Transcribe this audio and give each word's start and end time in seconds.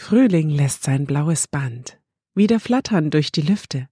Frühling 0.00 0.48
lässt 0.48 0.82
sein 0.82 1.04
blaues 1.04 1.46
Band 1.46 2.00
wieder 2.34 2.58
flattern 2.58 3.10
durch 3.10 3.32
die 3.32 3.42
Lüfte. 3.42 3.88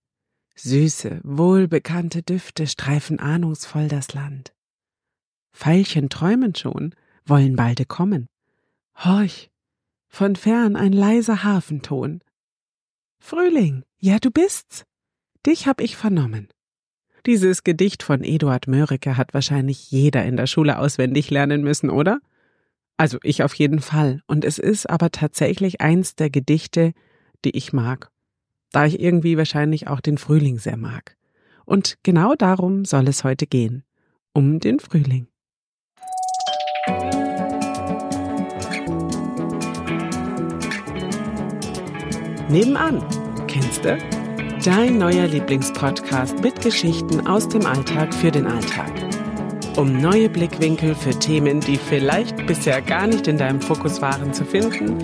Süße, 0.57 1.21
wohlbekannte 1.23 2.23
Düfte 2.23 2.67
streifen 2.67 3.21
ahnungsvoll 3.21 3.89
das 3.89 4.15
Land. 4.15 4.55
Veilchen 5.53 6.09
träumen 6.09 6.55
schon, 6.55 6.95
wollen 7.27 7.57
balde 7.57 7.85
kommen. 7.85 8.27
Horch, 8.97 9.51
von 10.09 10.35
fern 10.35 10.77
ein 10.77 10.93
leiser 10.93 11.45
Hafenton. 11.45 12.23
Frühling, 13.21 13.85
ja 13.99 14.19
du 14.19 14.31
bist's. 14.31 14.85
Dich 15.47 15.67
hab 15.69 15.81
ich 15.81 15.95
vernommen. 15.95 16.49
Dieses 17.27 17.65
Gedicht 17.65 18.03
von 18.03 18.25
Eduard 18.25 18.67
Mörike 18.67 19.17
hat 19.17 19.35
wahrscheinlich 19.35 19.91
jeder 19.91 20.25
in 20.25 20.37
der 20.37 20.47
Schule 20.47 20.79
auswendig 20.79 21.31
lernen 21.31 21.63
müssen, 21.63 21.91
oder? 21.91 22.21
Also 22.99 23.19
ich 23.23 23.43
auf 23.45 23.55
jeden 23.55 23.81
Fall. 23.81 24.23
Und 24.27 24.45
es 24.45 24.59
ist 24.59 24.91
aber 24.91 25.11
tatsächlich 25.11 25.81
eins 25.81 26.17
der 26.17 26.29
Gedichte, 26.29 26.93
die 27.45 27.57
ich 27.57 27.73
mag. 27.73 28.11
Da 28.73 28.85
ich 28.85 29.01
irgendwie 29.01 29.39
wahrscheinlich 29.39 29.87
auch 29.87 30.01
den 30.01 30.19
Frühling 30.19 30.59
sehr 30.59 30.77
mag. 30.77 31.17
Und 31.65 31.97
genau 32.03 32.35
darum 32.35 32.85
soll 32.85 33.09
es 33.09 33.25
heute 33.25 33.47
gehen. 33.47 33.85
Um 34.33 34.59
den 34.59 34.81
Frühling. 34.81 35.29
Nebenan. 42.51 43.05
Kennst 43.47 43.85
du? 43.85 43.97
Dein 44.65 44.99
neuer 44.99 45.29
Lieblingspodcast 45.29 46.43
mit 46.43 46.61
Geschichten 46.63 47.27
aus 47.27 47.49
dem 47.49 47.65
Alltag 47.65 48.13
für 48.13 48.31
den 48.31 48.47
Alltag. 48.47 49.08
Um 49.79 50.01
neue 50.01 50.29
Blickwinkel 50.29 50.95
für 50.95 51.19
Themen, 51.19 51.61
die 51.61 51.77
vielleicht 51.77 52.47
bisher 52.47 52.83
gar 52.83 53.07
nicht 53.07 53.29
in 53.29 53.39
deinem 53.39 53.61
Fokus 53.61 54.03
waren, 54.03 54.35
zu 54.35 54.45
finden, 54.45 54.99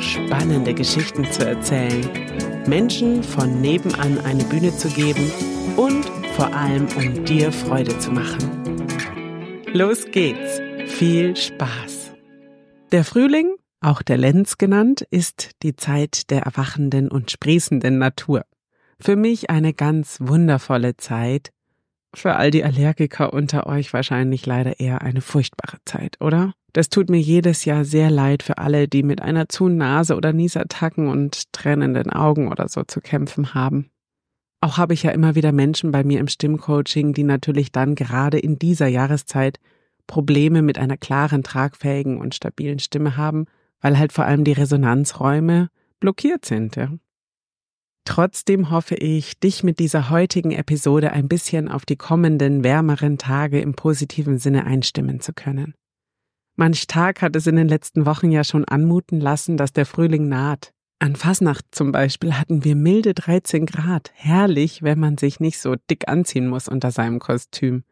spannende 0.00 0.72
Geschichten 0.72 1.24
zu 1.24 1.44
erzählen, 1.44 2.08
Menschen 2.66 3.22
von 3.22 3.60
nebenan 3.60 4.18
eine 4.24 4.44
Bühne 4.44 4.74
zu 4.74 4.88
geben 4.88 5.30
und 5.76 6.04
vor 6.36 6.54
allem 6.54 6.86
um 6.96 7.24
dir 7.24 7.50
Freude 7.50 7.98
zu 7.98 8.12
machen. 8.12 8.86
Los 9.72 10.06
geht's. 10.12 10.60
Viel 10.86 11.36
Spaß. 11.36 12.12
Der 12.92 13.04
Frühling 13.04 13.56
auch 13.80 14.02
der 14.02 14.16
Lenz 14.16 14.58
genannt, 14.58 15.06
ist 15.10 15.50
die 15.62 15.76
Zeit 15.76 16.30
der 16.30 16.42
erwachenden 16.42 17.10
und 17.10 17.30
sprießenden 17.30 17.98
Natur. 17.98 18.44
Für 18.98 19.16
mich 19.16 19.50
eine 19.50 19.74
ganz 19.74 20.18
wundervolle 20.20 20.96
Zeit, 20.96 21.50
für 22.18 22.36
all 22.36 22.50
die 22.50 22.64
Allergiker 22.64 23.32
unter 23.32 23.66
euch 23.66 23.92
wahrscheinlich 23.92 24.46
leider 24.46 24.80
eher 24.80 25.02
eine 25.02 25.20
furchtbare 25.20 25.78
Zeit, 25.84 26.16
oder? 26.20 26.52
Das 26.72 26.88
tut 26.88 27.08
mir 27.08 27.20
jedes 27.20 27.64
Jahr 27.64 27.84
sehr 27.84 28.10
leid 28.10 28.42
für 28.42 28.58
alle, 28.58 28.88
die 28.88 29.02
mit 29.02 29.22
einer 29.22 29.48
zu 29.48 29.68
Nase 29.68 30.16
oder 30.16 30.32
Niesattacken 30.32 31.08
und 31.08 31.52
tränenden 31.52 32.10
Augen 32.10 32.48
oder 32.48 32.68
so 32.68 32.82
zu 32.82 33.00
kämpfen 33.00 33.54
haben. 33.54 33.90
Auch 34.60 34.78
habe 34.78 34.94
ich 34.94 35.02
ja 35.02 35.10
immer 35.10 35.34
wieder 35.34 35.52
Menschen 35.52 35.90
bei 35.90 36.04
mir 36.04 36.20
im 36.20 36.28
Stimmcoaching, 36.28 37.12
die 37.12 37.24
natürlich 37.24 37.72
dann 37.72 37.94
gerade 37.94 38.38
in 38.38 38.58
dieser 38.58 38.88
Jahreszeit 38.88 39.58
Probleme 40.06 40.62
mit 40.62 40.78
einer 40.78 40.96
klaren, 40.96 41.42
tragfähigen 41.42 42.18
und 42.18 42.34
stabilen 42.34 42.78
Stimme 42.78 43.16
haben 43.16 43.46
weil 43.80 43.98
halt 43.98 44.12
vor 44.12 44.24
allem 44.24 44.44
die 44.44 44.52
Resonanzräume 44.52 45.68
blockiert 46.00 46.44
sind. 46.44 46.76
Ja. 46.76 46.90
Trotzdem 48.06 48.70
hoffe 48.70 48.94
ich, 48.94 49.38
dich 49.40 49.64
mit 49.64 49.80
dieser 49.80 50.10
heutigen 50.10 50.52
Episode 50.52 51.12
ein 51.12 51.28
bisschen 51.28 51.68
auf 51.68 51.84
die 51.84 51.96
kommenden 51.96 52.62
wärmeren 52.62 53.18
Tage 53.18 53.60
im 53.60 53.74
positiven 53.74 54.38
Sinne 54.38 54.64
einstimmen 54.64 55.20
zu 55.20 55.32
können. 55.32 55.74
Manch 56.54 56.86
Tag 56.86 57.20
hat 57.20 57.36
es 57.36 57.46
in 57.46 57.56
den 57.56 57.68
letzten 57.68 58.06
Wochen 58.06 58.30
ja 58.30 58.44
schon 58.44 58.64
anmuten 58.64 59.20
lassen, 59.20 59.56
dass 59.56 59.72
der 59.72 59.84
Frühling 59.86 60.28
naht. 60.28 60.72
An 61.00 61.16
Fasnacht 61.16 61.66
zum 61.72 61.92
Beispiel 61.92 62.34
hatten 62.34 62.64
wir 62.64 62.76
milde 62.76 63.12
13 63.12 63.66
Grad. 63.66 64.12
Herrlich, 64.14 64.82
wenn 64.82 64.98
man 64.98 65.18
sich 65.18 65.40
nicht 65.40 65.58
so 65.58 65.74
dick 65.90 66.08
anziehen 66.08 66.46
muss 66.46 66.68
unter 66.68 66.92
seinem 66.92 67.18
Kostüm. 67.18 67.82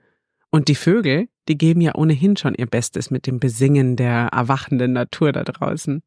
Und 0.51 0.69
die 0.69 0.77
Vögel, 0.77 1.29
die 1.49 1.59
geben 1.59 1.81
ja 1.81 1.97
ohnehin 1.97 2.37
schon 2.37 2.55
ihr 2.55 2.67
Bestes 2.67 3.11
mit 3.11 3.27
dem 3.27 3.41
Besingen 3.41 3.97
der 3.97 4.29
erwachenden 4.33 4.93
Natur 4.93 5.33
da 5.33 5.43
draußen. 5.43 6.03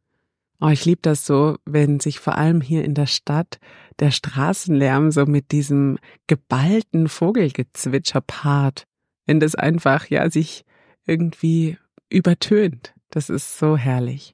Oh, 0.59 0.69
ich 0.69 0.85
liebe 0.85 1.01
das 1.03 1.25
so, 1.25 1.57
wenn 1.65 1.99
sich 1.99 2.19
vor 2.19 2.35
allem 2.35 2.61
hier 2.61 2.83
in 2.83 2.95
der 2.95 3.05
Stadt 3.05 3.59
der 3.99 4.09
Straßenlärm 4.09 5.11
so 5.11 5.25
mit 5.25 5.51
diesem 5.51 5.99
geballten 6.25 7.09
Vogelgezwitscher 7.09 8.21
paart. 8.21 8.85
Wenn 9.27 9.39
das 9.39 9.53
einfach, 9.53 10.07
ja, 10.07 10.29
sich 10.29 10.65
irgendwie 11.05 11.77
übertönt. 12.09 12.95
Das 13.09 13.29
ist 13.29 13.59
so 13.59 13.77
herrlich. 13.77 14.33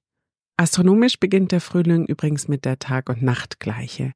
Astronomisch 0.57 1.19
beginnt 1.19 1.51
der 1.51 1.61
Frühling 1.61 2.05
übrigens 2.05 2.47
mit 2.47 2.63
der 2.63 2.79
Tag- 2.79 3.09
und 3.09 3.21
Nachtgleiche. 3.21 4.13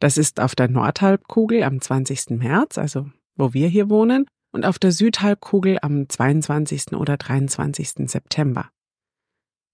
Das 0.00 0.16
ist 0.16 0.40
auf 0.40 0.54
der 0.54 0.68
Nordhalbkugel 0.68 1.62
am 1.62 1.80
20. 1.80 2.30
März, 2.30 2.78
also 2.78 3.10
wo 3.36 3.52
wir 3.52 3.68
hier 3.68 3.90
wohnen, 3.90 4.26
und 4.52 4.64
auf 4.64 4.78
der 4.78 4.92
Südhalbkugel 4.92 5.78
am 5.82 6.08
22. 6.08 6.92
oder 6.92 7.16
23. 7.16 8.08
September. 8.08 8.70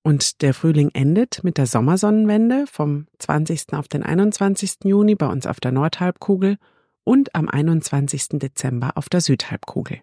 Und 0.02 0.40
der 0.40 0.54
Frühling 0.54 0.90
endet 0.94 1.44
mit 1.44 1.58
der 1.58 1.66
Sommersonnenwende 1.66 2.64
vom 2.66 3.06
20. 3.18 3.74
auf 3.74 3.86
den 3.88 4.02
21. 4.02 4.78
Juni 4.84 5.14
bei 5.14 5.26
uns 5.26 5.46
auf 5.46 5.60
der 5.60 5.72
Nordhalbkugel 5.72 6.56
und 7.04 7.34
am 7.34 7.48
21. 7.48 8.38
Dezember 8.38 8.92
auf 8.96 9.08
der 9.08 9.20
Südhalbkugel. 9.20 10.00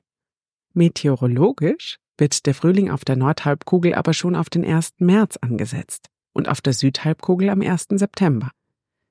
Meteorologisch 0.74 1.98
wird 2.18 2.46
der 2.46 2.54
Frühling 2.54 2.92
auf 2.92 3.06
der 3.06 3.16
Nordhalbkugel 3.16 3.96
aber 3.96 4.14
schon 4.14 4.36
auf 4.36 4.50
den 4.50 4.64
1. 4.64 4.96
März 5.00 5.38
angesetzt 5.38 6.10
und 6.34 6.48
auf 6.48 6.62
der 6.62 6.74
Südhalbkugel 6.74 7.50
am 7.50 7.62
1. 7.62 7.88
September. 7.92 8.52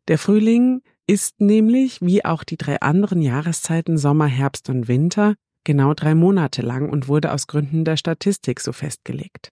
Der 0.06 0.18
Frühling 0.18 0.82
ist 1.08 1.40
nämlich, 1.40 2.00
wie 2.00 2.24
auch 2.24 2.44
die 2.44 2.56
drei 2.56 2.80
anderen 2.80 3.22
Jahreszeiten 3.22 3.98
Sommer, 3.98 4.26
Herbst 4.26 4.68
und 4.70 4.86
Winter, 4.86 5.34
genau 5.64 5.94
drei 5.94 6.14
Monate 6.14 6.62
lang 6.62 6.88
und 6.90 7.08
wurde 7.08 7.32
aus 7.32 7.48
Gründen 7.48 7.84
der 7.84 7.96
Statistik 7.96 8.60
so 8.60 8.72
festgelegt. 8.72 9.50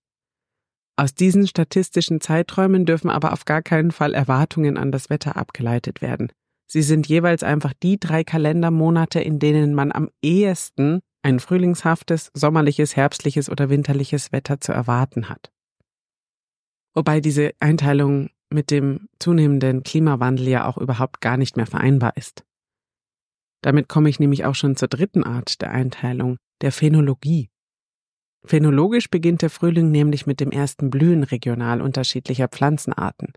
Aus 0.97 1.15
diesen 1.15 1.47
statistischen 1.47 2.21
Zeiträumen 2.21 2.87
dürfen 2.87 3.11
aber 3.11 3.33
auf 3.33 3.45
gar 3.45 3.63
keinen 3.63 3.91
Fall 3.91 4.15
Erwartungen 4.15 4.77
an 4.77 4.93
das 4.93 5.11
Wetter 5.11 5.37
abgeleitet 5.37 6.03
werden. 6.03 6.31
Sie 6.67 6.83
sind 6.83 7.09
jeweils 7.09 7.43
einfach 7.43 7.73
die 7.83 7.99
drei 7.99 8.25
Kalendermonate, 8.25 9.21
in 9.21 9.39
denen 9.39 9.75
man 9.75 9.93
am 9.93 10.11
ehesten 10.23 11.01
ein 11.23 11.41
frühlingshaftes, 11.41 12.31
sommerliches, 12.35 12.97
herbstliches 12.97 13.51
oder 13.51 13.71
winterliches 13.71 14.31
Wetter 14.31 14.61
zu 14.61 14.73
erwarten 14.73 15.29
hat. 15.29 15.51
Wobei 16.95 17.21
diese 17.21 17.53
Einteilung 17.61 18.31
mit 18.51 18.71
dem 18.71 19.09
zunehmenden 19.19 19.83
Klimawandel 19.83 20.49
ja 20.49 20.67
auch 20.67 20.79
überhaupt 20.79 21.21
gar 21.21 21.37
nicht 21.37 21.57
mehr 21.57 21.67
vereinbar 21.67 22.17
ist. 22.17 22.45
Damit 23.63 23.89
komme 23.89 24.09
ich 24.11 24.21
nämlich 24.21 24.45
auch 24.45 24.55
schon 24.55 24.77
zur 24.77 24.89
dritten 24.89 25.25
Art 25.25 25.61
der 25.61 25.71
Einteilung, 25.71 26.37
der 26.61 26.71
Phänologie. 26.71 27.51
Phänologisch 28.47 29.09
beginnt 29.09 29.43
der 29.43 29.51
Frühling 29.51 29.91
nämlich 29.91 30.27
mit 30.27 30.41
dem 30.41 30.51
ersten 30.51 30.91
Blühen 30.91 31.23
regional 31.23 31.81
unterschiedlicher 31.81 32.49
Pflanzenarten. 32.49 33.33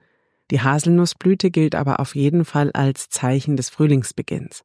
Die 0.51 0.61
Haselnussblüte 0.61 1.49
gilt 1.49 1.75
aber 1.75 1.99
auf 1.99 2.15
jeden 2.15 2.45
Fall 2.45 2.71
als 2.71 3.09
Zeichen 3.09 3.55
des 3.55 3.69
Frühlingsbeginns. 3.69 4.63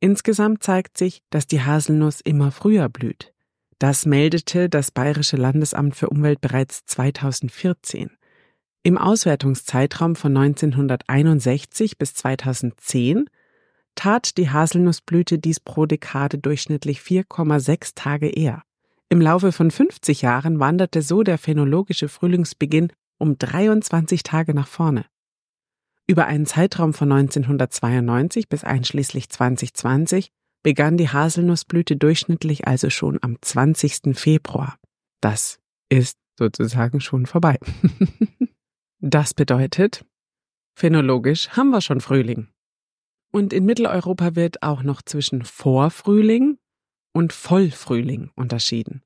Insgesamt 0.00 0.64
zeigt 0.64 0.98
sich, 0.98 1.22
dass 1.30 1.46
die 1.46 1.62
Haselnuss 1.62 2.20
immer 2.20 2.50
früher 2.50 2.88
blüht. 2.88 3.32
Das 3.78 4.04
meldete 4.04 4.68
das 4.68 4.90
Bayerische 4.90 5.36
Landesamt 5.36 5.94
für 5.96 6.10
Umwelt 6.10 6.40
bereits 6.40 6.84
2014. 6.86 8.10
Im 8.84 8.98
Auswertungszeitraum 8.98 10.16
von 10.16 10.36
1961 10.36 11.98
bis 11.98 12.14
2010 12.14 13.26
tat 13.94 14.36
die 14.38 14.50
Haselnussblüte 14.50 15.38
dies 15.38 15.60
pro 15.60 15.86
Dekade 15.86 16.38
durchschnittlich 16.38 16.98
4,6 16.98 17.92
Tage 17.94 18.28
eher. 18.28 18.64
Im 19.12 19.20
Laufe 19.20 19.52
von 19.52 19.70
50 19.70 20.22
Jahren 20.22 20.58
wanderte 20.58 21.02
so 21.02 21.22
der 21.22 21.36
phänologische 21.36 22.08
Frühlingsbeginn 22.08 22.90
um 23.18 23.36
23 23.36 24.22
Tage 24.22 24.54
nach 24.54 24.66
vorne. 24.66 25.04
Über 26.06 26.24
einen 26.24 26.46
Zeitraum 26.46 26.94
von 26.94 27.12
1992 27.12 28.48
bis 28.48 28.64
einschließlich 28.64 29.28
2020 29.28 30.30
begann 30.62 30.96
die 30.96 31.10
Haselnussblüte 31.10 31.98
durchschnittlich 31.98 32.66
also 32.66 32.88
schon 32.88 33.18
am 33.20 33.36
20. 33.38 34.16
Februar. 34.18 34.78
Das 35.20 35.58
ist 35.90 36.16
sozusagen 36.38 37.02
schon 37.02 37.26
vorbei. 37.26 37.58
das 39.00 39.34
bedeutet, 39.34 40.06
phänologisch 40.74 41.50
haben 41.50 41.68
wir 41.68 41.82
schon 41.82 42.00
Frühling. 42.00 42.48
Und 43.30 43.52
in 43.52 43.66
Mitteleuropa 43.66 44.36
wird 44.36 44.62
auch 44.62 44.82
noch 44.82 45.02
zwischen 45.02 45.44
Vorfrühling 45.44 46.56
und 47.12 47.32
Vollfrühling 47.32 48.30
unterschieden. 48.34 49.02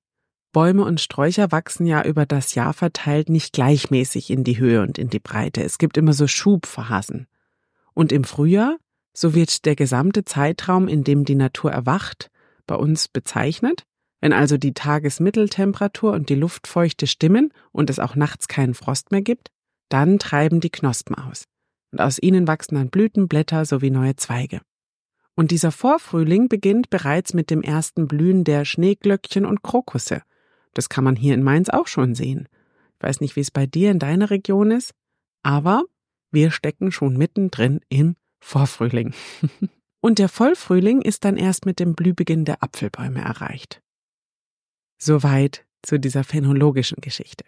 Bäume 0.53 0.85
und 0.85 1.01
Sträucher 1.01 1.53
wachsen 1.53 1.87
ja 1.87 2.03
über 2.05 2.25
das 2.25 2.55
Jahr 2.55 2.73
verteilt 2.73 3.29
nicht 3.29 3.53
gleichmäßig 3.53 4.31
in 4.31 4.43
die 4.43 4.59
Höhe 4.59 4.81
und 4.81 4.97
in 4.97 5.11
die 5.11 5.19
Breite. 5.19 5.63
Es 5.63 5.77
gibt 5.77 5.99
immer 5.99 6.15
so 6.15 6.27
Schubphasen. 6.27 7.27
Und 7.93 8.11
im 8.13 8.25
Frühjahr, 8.25 8.77
so 9.13 9.35
wird 9.35 9.67
der 9.67 9.77
gesamte 9.77 10.25
Zeitraum, 10.25 10.89
in 10.89 11.05
dem 11.05 11.25
die 11.25 11.35
Natur 11.35 11.73
erwacht, 11.73 12.31
bei 12.67 12.75
uns 12.75 13.09
bezeichnet. 13.09 13.85
Wenn 14.21 14.33
also 14.33 14.57
die 14.57 14.73
Tagesmitteltemperatur 14.73 16.13
und 16.13 16.31
die 16.31 16.35
Luftfeuchte 16.35 17.07
stimmen 17.07 17.53
und 17.71 17.91
es 17.91 17.99
auch 17.99 18.15
nachts 18.15 18.49
keinen 18.49 18.75
Frost 18.75 19.13
mehr 19.13 19.23
gibt, 19.23 19.51
Dann 19.89 20.19
treiben 20.19 20.61
die 20.61 20.71
Knospen 20.71 21.15
aus. 21.15 21.45
Und 21.93 22.01
aus 22.01 22.19
ihnen 22.21 22.49
wachsen 22.49 22.75
dann 22.75 22.91
Blüten, 22.91 23.29
Blätter 23.29 23.65
sowie 23.65 23.91
neue 23.91 24.17
Zweige. 24.17 24.61
Und 25.37 25.51
dieser 25.51 25.71
Vorfrühling 25.71 26.49
beginnt 26.49 26.91
bereits 26.91 27.35
mit 27.35 27.51
dem 27.51 27.63
ersten 27.63 28.09
Blühen 28.09 28.43
der 28.43 28.65
Schneeglöckchen 28.65 29.45
und 29.45 29.63
Krokusse. 29.63 30.23
Das 30.73 30.89
kann 30.89 31.05
man 31.05 31.15
hier 31.15 31.35
in 31.35 31.43
Mainz 31.43 31.69
auch 31.69 31.87
schon 31.87 32.15
sehen. 32.15 32.49
Ich 32.97 33.03
weiß 33.03 33.21
nicht, 33.21 33.37
wie 33.37 33.41
es 33.41 33.51
bei 33.51 33.67
dir 33.67 33.91
in 33.91 33.99
deiner 33.99 34.31
Region 34.31 34.71
ist, 34.71 34.95
aber 35.43 35.85
wir 36.33 36.51
stecken 36.51 36.91
schon 36.91 37.17
mittendrin 37.17 37.81
im 37.91 38.17
Vorfrühling. 38.41 39.15
und 40.01 40.19
der 40.19 40.31
Vollfrühling 40.31 41.03
ist 41.03 41.25
dann 41.25 41.37
erst 41.37 41.67
mit 41.67 41.81
dem 41.81 41.95
Blühbeginn 41.95 42.47
der 42.47 42.63
Apfelbäume 42.63 43.21
erreicht. 43.21 43.83
Soweit 44.99 45.67
zu 45.83 46.01
dieser 46.01 46.25
phänologischen 46.25 47.01
Geschichte. 47.03 47.45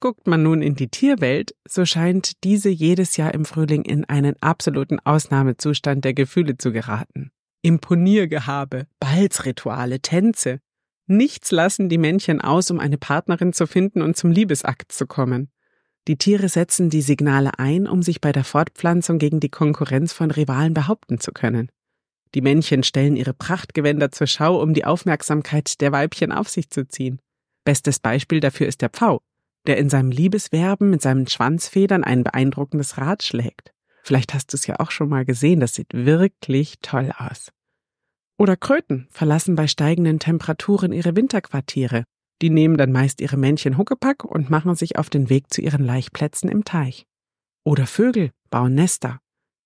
Guckt 0.00 0.26
man 0.26 0.42
nun 0.42 0.62
in 0.62 0.74
die 0.74 0.88
Tierwelt, 0.88 1.54
so 1.68 1.84
scheint 1.84 2.42
diese 2.42 2.70
jedes 2.70 3.18
Jahr 3.18 3.34
im 3.34 3.44
Frühling 3.44 3.84
in 3.84 4.06
einen 4.06 4.34
absoluten 4.40 4.98
Ausnahmezustand 4.98 6.06
der 6.06 6.14
Gefühle 6.14 6.56
zu 6.56 6.72
geraten. 6.72 7.30
Imponiergehabe, 7.60 8.86
Balzrituale, 8.98 10.00
Tänze. 10.00 10.60
Nichts 11.06 11.50
lassen 11.50 11.90
die 11.90 11.98
Männchen 11.98 12.40
aus, 12.40 12.70
um 12.70 12.80
eine 12.80 12.96
Partnerin 12.96 13.52
zu 13.52 13.66
finden 13.66 14.00
und 14.00 14.16
zum 14.16 14.30
Liebesakt 14.30 14.90
zu 14.90 15.06
kommen. 15.06 15.50
Die 16.08 16.16
Tiere 16.16 16.48
setzen 16.48 16.88
die 16.88 17.02
Signale 17.02 17.58
ein, 17.58 17.86
um 17.86 18.00
sich 18.00 18.22
bei 18.22 18.32
der 18.32 18.44
Fortpflanzung 18.44 19.18
gegen 19.18 19.38
die 19.38 19.50
Konkurrenz 19.50 20.14
von 20.14 20.30
Rivalen 20.30 20.72
behaupten 20.72 21.20
zu 21.20 21.32
können. 21.32 21.70
Die 22.34 22.40
Männchen 22.40 22.84
stellen 22.84 23.16
ihre 23.16 23.34
Prachtgewänder 23.34 24.10
zur 24.10 24.26
Schau, 24.28 24.62
um 24.62 24.72
die 24.72 24.86
Aufmerksamkeit 24.86 25.78
der 25.82 25.92
Weibchen 25.92 26.32
auf 26.32 26.48
sich 26.48 26.70
zu 26.70 26.88
ziehen. 26.88 27.20
Bestes 27.64 27.98
Beispiel 27.98 28.40
dafür 28.40 28.66
ist 28.66 28.80
der 28.80 28.88
Pfau, 28.88 29.20
der 29.66 29.76
in 29.78 29.90
seinem 29.90 30.10
Liebeswerben 30.10 30.90
mit 30.90 31.02
seinen 31.02 31.26
Schwanzfedern 31.26 32.04
ein 32.04 32.24
beeindruckendes 32.24 32.98
Rad 32.98 33.22
schlägt. 33.22 33.72
Vielleicht 34.02 34.34
hast 34.34 34.52
du 34.52 34.56
es 34.56 34.66
ja 34.66 34.80
auch 34.80 34.90
schon 34.90 35.08
mal 35.08 35.24
gesehen, 35.24 35.60
das 35.60 35.74
sieht 35.74 35.92
wirklich 35.92 36.78
toll 36.80 37.12
aus. 37.16 37.52
Oder 38.38 38.56
Kröten 38.56 39.06
verlassen 39.10 39.54
bei 39.54 39.66
steigenden 39.66 40.18
Temperaturen 40.18 40.92
ihre 40.92 41.14
Winterquartiere. 41.14 42.04
Die 42.40 42.48
nehmen 42.48 42.78
dann 42.78 42.90
meist 42.90 43.20
ihre 43.20 43.36
Männchen 43.36 43.76
Huckepack 43.76 44.24
und 44.24 44.48
machen 44.48 44.74
sich 44.74 44.98
auf 44.98 45.10
den 45.10 45.28
Weg 45.28 45.52
zu 45.52 45.60
ihren 45.60 45.84
Laichplätzen 45.84 46.48
im 46.48 46.64
Teich. 46.64 47.06
Oder 47.64 47.86
Vögel 47.86 48.30
bauen 48.48 48.74
Nester. 48.74 49.20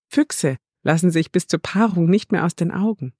Füchse 0.08 0.56
lassen 0.82 1.12
sich 1.12 1.30
bis 1.30 1.46
zur 1.46 1.60
Paarung 1.60 2.10
nicht 2.10 2.32
mehr 2.32 2.44
aus 2.44 2.56
den 2.56 2.72
Augen. 2.72 3.12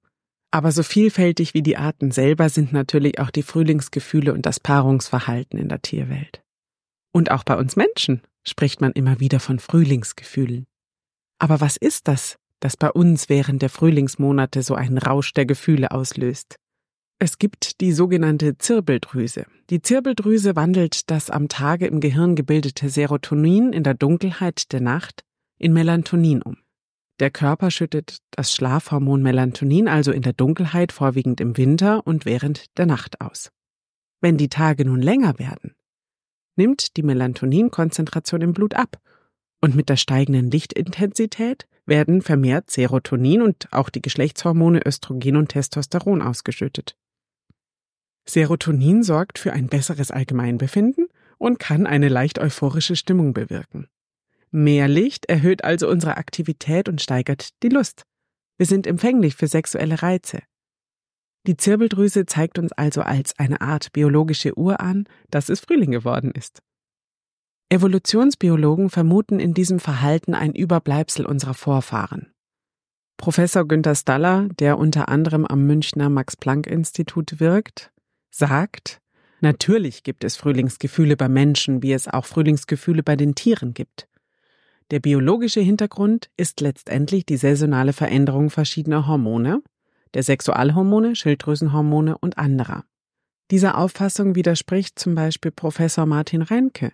Aber 0.51 0.71
so 0.71 0.83
vielfältig 0.83 1.53
wie 1.53 1.63
die 1.63 1.77
Arten 1.77 2.11
selber 2.11 2.49
sind 2.49 2.71
natürlich 2.71 3.19
auch 3.19 3.29
die 3.29 3.43
Frühlingsgefühle 3.43 4.33
und 4.33 4.45
das 4.45 4.59
Paarungsverhalten 4.59 5.57
in 5.57 5.69
der 5.69 5.81
Tierwelt. 5.81 6.44
Und 7.15 7.31
auch 7.31 7.45
bei 7.45 7.55
uns 7.55 7.77
Menschen 7.77 8.21
spricht 8.43 8.81
man 8.81 8.91
immer 8.91 9.21
wieder 9.21 9.39
von 9.39 9.59
Frühlingsgefühlen. 9.59 10.65
Aber 11.39 11.61
was 11.61 11.77
ist 11.77 12.09
das, 12.09 12.35
das 12.59 12.75
bei 12.75 12.91
uns 12.91 13.29
während 13.29 13.61
der 13.61 13.69
Frühlingsmonate 13.69 14.61
so 14.61 14.75
einen 14.75 14.97
Rausch 14.97 15.31
der 15.31 15.45
Gefühle 15.45 15.91
auslöst? 15.91 16.57
Es 17.17 17.37
gibt 17.37 17.79
die 17.79 17.93
sogenannte 17.93 18.57
Zirbeldrüse. 18.57 19.45
Die 19.69 19.81
Zirbeldrüse 19.81 20.57
wandelt 20.57 21.09
das 21.09 21.29
am 21.29 21.47
Tage 21.47 21.87
im 21.87 22.01
Gehirn 22.01 22.35
gebildete 22.35 22.89
Serotonin 22.89 23.71
in 23.71 23.83
der 23.83 23.93
Dunkelheit 23.93 24.73
der 24.73 24.81
Nacht 24.81 25.23
in 25.57 25.71
Melatonin 25.71 26.41
um. 26.41 26.57
Der 27.21 27.31
Körper 27.31 27.71
schüttet 27.71 28.17
das 28.31 28.53
Schlafhormon 28.53 29.23
Melatonin 29.23 29.87
also 29.87 30.11
in 30.11 30.21
der 30.21 30.33
Dunkelheit 30.33 30.91
vorwiegend 30.91 31.39
im 31.39 31.55
Winter 31.55 32.05
und 32.05 32.25
während 32.25 32.77
der 32.77 32.87
Nacht 32.87 33.21
aus. 33.21 33.51
Wenn 34.19 34.35
die 34.35 34.49
Tage 34.49 34.83
nun 34.83 35.01
länger 35.01 35.39
werden, 35.39 35.74
nimmt 36.55 36.97
die 36.97 37.03
Melatoninkonzentration 37.03 38.41
im 38.41 38.53
Blut 38.53 38.73
ab 38.73 38.99
und 39.61 39.75
mit 39.75 39.89
der 39.89 39.97
steigenden 39.97 40.51
Lichtintensität 40.51 41.67
werden 41.85 42.21
vermehrt 42.21 42.71
Serotonin 42.71 43.41
und 43.41 43.67
auch 43.71 43.89
die 43.89 44.01
Geschlechtshormone 44.01 44.81
Östrogen 44.85 45.37
und 45.37 45.49
Testosteron 45.49 46.21
ausgeschüttet. 46.21 46.95
Serotonin 48.27 49.03
sorgt 49.03 49.37
für 49.37 49.53
ein 49.53 49.67
besseres 49.67 50.11
Allgemeinbefinden 50.11 51.07
und 51.37 51.59
kann 51.59 51.85
eine 51.85 52.09
leicht 52.09 52.39
euphorische 52.39 52.95
Stimmung 52.95 53.33
bewirken. 53.33 53.87
Mehr 54.51 54.87
Licht 54.87 55.25
erhöht 55.27 55.63
also 55.63 55.89
unsere 55.89 56.17
Aktivität 56.17 56.87
und 56.89 57.01
steigert 57.01 57.49
die 57.61 57.69
Lust. 57.69 58.03
Wir 58.57 58.65
sind 58.65 58.87
empfänglich 58.87 59.35
für 59.35 59.47
sexuelle 59.47 60.01
Reize. 60.01 60.41
Die 61.47 61.57
Zirbeldrüse 61.57 62.25
zeigt 62.25 62.57
uns 62.57 62.71
also 62.71 63.01
als 63.01 63.37
eine 63.37 63.61
Art 63.61 63.93
biologische 63.93 64.57
Uhr 64.57 64.79
an, 64.79 65.05
dass 65.29 65.49
es 65.49 65.59
Frühling 65.59 65.91
geworden 65.91 66.31
ist. 66.31 66.61
Evolutionsbiologen 67.69 68.89
vermuten 68.89 69.39
in 69.39 69.53
diesem 69.53 69.79
Verhalten 69.79 70.33
ein 70.33 70.53
Überbleibsel 70.53 71.25
unserer 71.25 71.53
Vorfahren. 71.53 72.31
Professor 73.17 73.67
Günter 73.67 73.95
Staller, 73.95 74.49
der 74.59 74.77
unter 74.77 75.09
anderem 75.09 75.45
am 75.45 75.65
Münchner 75.65 76.09
Max-Planck-Institut 76.09 77.39
wirkt, 77.39 77.91
sagt, 78.29 79.01
natürlich 79.39 80.03
gibt 80.03 80.23
es 80.23 80.35
Frühlingsgefühle 80.35 81.15
bei 81.15 81.29
Menschen, 81.29 81.81
wie 81.81 81.93
es 81.93 82.07
auch 82.07 82.25
Frühlingsgefühle 82.25 83.03
bei 83.03 83.15
den 83.15 83.35
Tieren 83.35 83.73
gibt. 83.73 84.07
Der 84.91 84.99
biologische 84.99 85.61
Hintergrund 85.61 86.29
ist 86.37 86.61
letztendlich 86.61 87.25
die 87.25 87.37
saisonale 87.37 87.93
Veränderung 87.93 88.49
verschiedener 88.49 89.07
Hormone, 89.07 89.61
der 90.15 90.23
Sexualhormone, 90.23 91.15
Schilddrüsenhormone 91.15 92.17
und 92.17 92.39
anderer. 92.39 92.85
Dieser 93.51 93.77
Auffassung 93.77 94.33
widerspricht 94.33 94.97
zum 94.97 95.13
Beispiel 95.13 95.51
Professor 95.51 96.07
Martin 96.07 96.41
Reinke. 96.41 96.93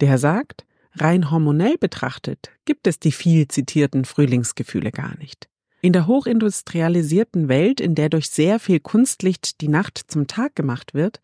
Der 0.00 0.18
sagt, 0.18 0.66
rein 0.94 1.30
hormonell 1.30 1.78
betrachtet 1.78 2.50
gibt 2.66 2.86
es 2.86 2.98
die 2.98 3.12
viel 3.12 3.48
zitierten 3.48 4.04
Frühlingsgefühle 4.04 4.90
gar 4.90 5.16
nicht. 5.16 5.48
In 5.80 5.92
der 5.92 6.08
hochindustrialisierten 6.08 7.48
Welt, 7.48 7.80
in 7.80 7.94
der 7.94 8.08
durch 8.08 8.28
sehr 8.28 8.58
viel 8.58 8.80
Kunstlicht 8.80 9.60
die 9.60 9.68
Nacht 9.68 10.02
zum 10.08 10.26
Tag 10.26 10.56
gemacht 10.56 10.92
wird, 10.92 11.20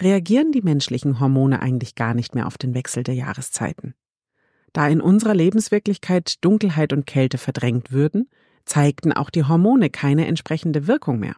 reagieren 0.00 0.50
die 0.50 0.62
menschlichen 0.62 1.20
Hormone 1.20 1.60
eigentlich 1.60 1.94
gar 1.94 2.14
nicht 2.14 2.34
mehr 2.34 2.46
auf 2.46 2.56
den 2.56 2.74
Wechsel 2.74 3.02
der 3.02 3.14
Jahreszeiten. 3.14 3.94
Da 4.72 4.88
in 4.88 5.02
unserer 5.02 5.34
Lebenswirklichkeit 5.34 6.42
Dunkelheit 6.42 6.94
und 6.94 7.06
Kälte 7.06 7.36
verdrängt 7.36 7.92
würden, 7.92 8.30
zeigten 8.64 9.12
auch 9.12 9.30
die 9.30 9.44
Hormone 9.44 9.90
keine 9.90 10.26
entsprechende 10.26 10.86
Wirkung 10.86 11.18
mehr. 11.18 11.36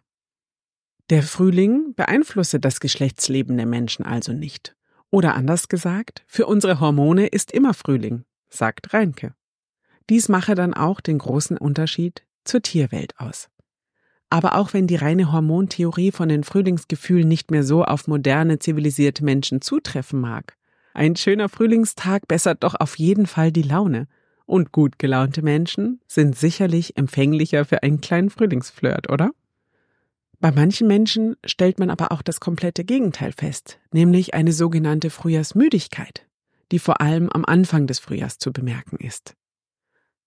Der 1.09 1.23
Frühling 1.23 1.93
beeinflusse 1.95 2.59
das 2.59 2.79
Geschlechtsleben 2.79 3.57
der 3.57 3.65
Menschen 3.65 4.05
also 4.05 4.33
nicht. 4.33 4.75
Oder 5.11 5.35
anders 5.35 5.69
gesagt, 5.69 6.23
für 6.27 6.47
unsere 6.47 6.79
Hormone 6.79 7.27
ist 7.27 7.51
immer 7.51 7.73
Frühling, 7.73 8.25
sagt 8.49 8.93
Reinke. 8.93 9.35
Dies 10.09 10.29
mache 10.29 10.55
dann 10.55 10.73
auch 10.73 11.01
den 11.01 11.19
großen 11.19 11.57
Unterschied 11.57 12.23
zur 12.43 12.61
Tierwelt 12.61 13.19
aus. 13.19 13.49
Aber 14.29 14.55
auch 14.55 14.73
wenn 14.73 14.87
die 14.87 14.95
reine 14.95 15.31
Hormontheorie 15.31 16.11
von 16.11 16.29
den 16.29 16.43
Frühlingsgefühlen 16.43 17.27
nicht 17.27 17.51
mehr 17.51 17.63
so 17.63 17.83
auf 17.83 18.07
moderne, 18.07 18.59
zivilisierte 18.59 19.23
Menschen 19.23 19.61
zutreffen 19.61 20.19
mag, 20.19 20.57
ein 20.95 21.17
schöner 21.17 21.49
Frühlingstag 21.49 22.25
bessert 22.25 22.63
doch 22.63 22.73
auf 22.79 22.97
jeden 22.97 23.27
Fall 23.27 23.51
die 23.51 23.63
Laune. 23.63 24.07
Und 24.45 24.71
gut 24.71 24.99
gelaunte 24.99 25.41
Menschen 25.41 26.01
sind 26.07 26.37
sicherlich 26.37 26.97
empfänglicher 26.97 27.65
für 27.65 27.81
einen 27.83 28.01
kleinen 28.01 28.29
Frühlingsflirt, 28.29 29.09
oder? 29.09 29.31
Bei 30.39 30.51
manchen 30.51 30.87
Menschen 30.87 31.35
stellt 31.45 31.79
man 31.79 31.89
aber 31.89 32.11
auch 32.11 32.21
das 32.21 32.39
komplette 32.39 32.83
Gegenteil 32.83 33.31
fest, 33.31 33.79
nämlich 33.91 34.33
eine 34.33 34.51
sogenannte 34.51 35.09
Frühjahrsmüdigkeit, 35.09 36.27
die 36.71 36.79
vor 36.79 37.01
allem 37.01 37.29
am 37.29 37.45
Anfang 37.45 37.87
des 37.87 37.99
Frühjahrs 37.99 38.37
zu 38.37 38.53
bemerken 38.53 38.97
ist. 38.97 39.35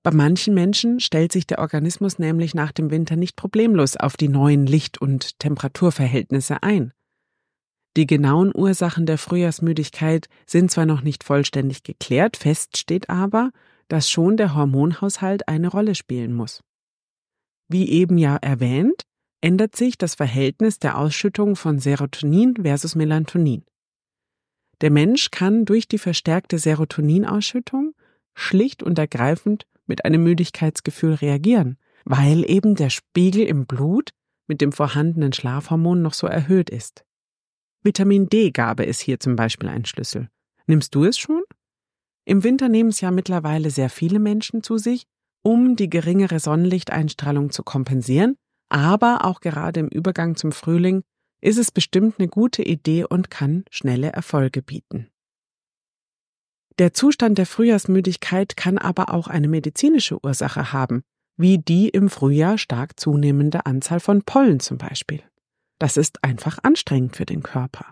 Bei 0.03 0.11
manchen 0.11 0.55
Menschen 0.55 1.01
stellt 1.01 1.33
sich 1.33 1.47
der 1.47 1.59
Organismus 1.59 2.19
nämlich 2.19 2.55
nach 2.55 2.73
dem 2.73 2.91
Winter 2.91 3.17
nicht 3.17 3.37
problemlos 3.37 3.97
auf 3.97 4.17
die 4.17 4.29
neuen 4.29 4.67
Licht- 4.67 4.99
und 4.99 5.39
Temperaturverhältnisse 5.39 6.63
ein. 6.63 6.93
Die 7.97 8.07
genauen 8.07 8.53
Ursachen 8.55 9.07
der 9.07 9.19
Frühjahrsmüdigkeit 9.19 10.29
sind 10.47 10.71
zwar 10.71 10.87
noch 10.87 11.03
nicht 11.03 11.25
vollständig 11.25 11.83
geklärt, 11.83 12.37
fest 12.37 12.77
steht 12.77 13.11
aber, 13.11 13.51
dass 13.89 14.11
schon 14.11 14.37
der 14.37 14.55
Hormonhaushalt 14.55 15.49
eine 15.49 15.69
Rolle 15.69 15.95
spielen 15.95 16.33
muss. 16.33 16.63
Wie 17.69 17.91
eben 17.91 18.19
ja 18.19 18.37
erwähnt, 18.37 19.03
ändert 19.41 19.77
sich 19.77 19.99
das 19.99 20.15
Verhältnis 20.15 20.79
der 20.79 20.99
Ausschüttung 20.99 21.57
von 21.57 21.79
Serotonin 21.79 22.57
versus 22.63 22.95
Melatonin. 22.95 23.65
Der 24.81 24.91
Mensch 24.91 25.31
kann 25.31 25.65
durch 25.65 25.89
die 25.89 25.99
verstärkte 25.99 26.59
Serotoninausschüttung 26.59 27.95
schlicht 28.35 28.83
und 28.83 28.99
ergreifend 28.99 29.67
mit 29.87 30.05
einem 30.05 30.23
Müdigkeitsgefühl 30.23 31.15
reagieren, 31.15 31.79
weil 32.05 32.49
eben 32.49 32.75
der 32.75 32.91
Spiegel 32.91 33.45
im 33.47 33.67
Blut 33.67 34.11
mit 34.47 34.61
dem 34.61 34.73
vorhandenen 34.73 35.33
Schlafhormon 35.33 36.01
noch 36.01 36.15
so 36.15 36.27
erhöht 36.27 36.71
ist. 36.71 37.05
Vitamin 37.83 38.29
D-Gabe 38.29 38.85
ist 38.85 39.01
hier 39.01 39.21
zum 39.21 39.37
Beispiel 39.37 39.69
ein 39.69 39.85
Schlüssel. 39.85 40.29
Nimmst 40.67 40.95
du 40.95 41.05
es 41.05 41.19
schon? 41.19 41.43
Im 42.29 42.45
Winter 42.45 42.69
nehmen 42.69 42.91
es 42.91 43.01
ja 43.01 43.11
mittlerweile 43.11 43.71
sehr 43.71 43.89
viele 43.89 44.19
Menschen 44.19 44.63
zu 44.63 44.77
sich, 44.77 45.05
um 45.43 45.77
die 45.77 45.89
geringere 45.89 46.41
Sonnenlichteinstrahlung 46.41 47.53
zu 47.53 47.63
kompensieren, 47.63 48.37
aber 48.69 49.25
auch 49.25 49.41
gerade 49.41 49.81
im 49.81 49.89
Übergang 49.89 50.37
zum 50.37 50.53
Frühling 50.53 51.05
ist 51.41 51.57
es 51.57 51.71
bestimmt 51.71 52.17
eine 52.19 52.29
gute 52.29 52.63
Idee 52.63 53.05
und 53.05 53.31
kann 53.31 53.65
schnelle 53.71 54.13
Erfolge 54.13 54.61
bieten. 54.61 55.09
Der 56.79 56.93
Zustand 56.93 57.39
der 57.39 57.47
Frühjahrsmüdigkeit 57.47 58.59
kann 58.59 58.77
aber 58.77 59.15
auch 59.15 59.29
eine 59.29 59.49
medizinische 59.49 60.23
Ursache 60.23 60.75
haben, 60.75 61.05
wie 61.39 61.57
die 61.57 61.89
im 61.89 62.11
Frühjahr 62.11 62.59
stark 62.59 63.01
zunehmende 63.01 63.65
Anzahl 63.65 64.01
von 64.01 64.23
Pollen 64.23 64.61
zum 64.61 64.77
Beispiel. 64.77 65.23
Das 65.79 65.97
ist 65.97 66.23
einfach 66.23 66.59
anstrengend 66.63 67.17
für 67.17 67.25
den 67.25 67.43
Körper. 67.43 67.87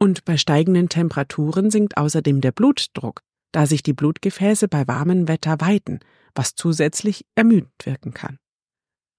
Und 0.00 0.24
bei 0.24 0.36
steigenden 0.36 0.88
Temperaturen 0.88 1.70
sinkt 1.70 1.96
außerdem 1.96 2.40
der 2.40 2.52
Blutdruck, 2.52 3.20
da 3.52 3.66
sich 3.66 3.82
die 3.82 3.92
Blutgefäße 3.92 4.68
bei 4.68 4.86
warmem 4.86 5.28
Wetter 5.28 5.60
weiten, 5.60 6.00
was 6.34 6.54
zusätzlich 6.54 7.24
ermüdend 7.34 7.72
wirken 7.84 8.14
kann. 8.14 8.38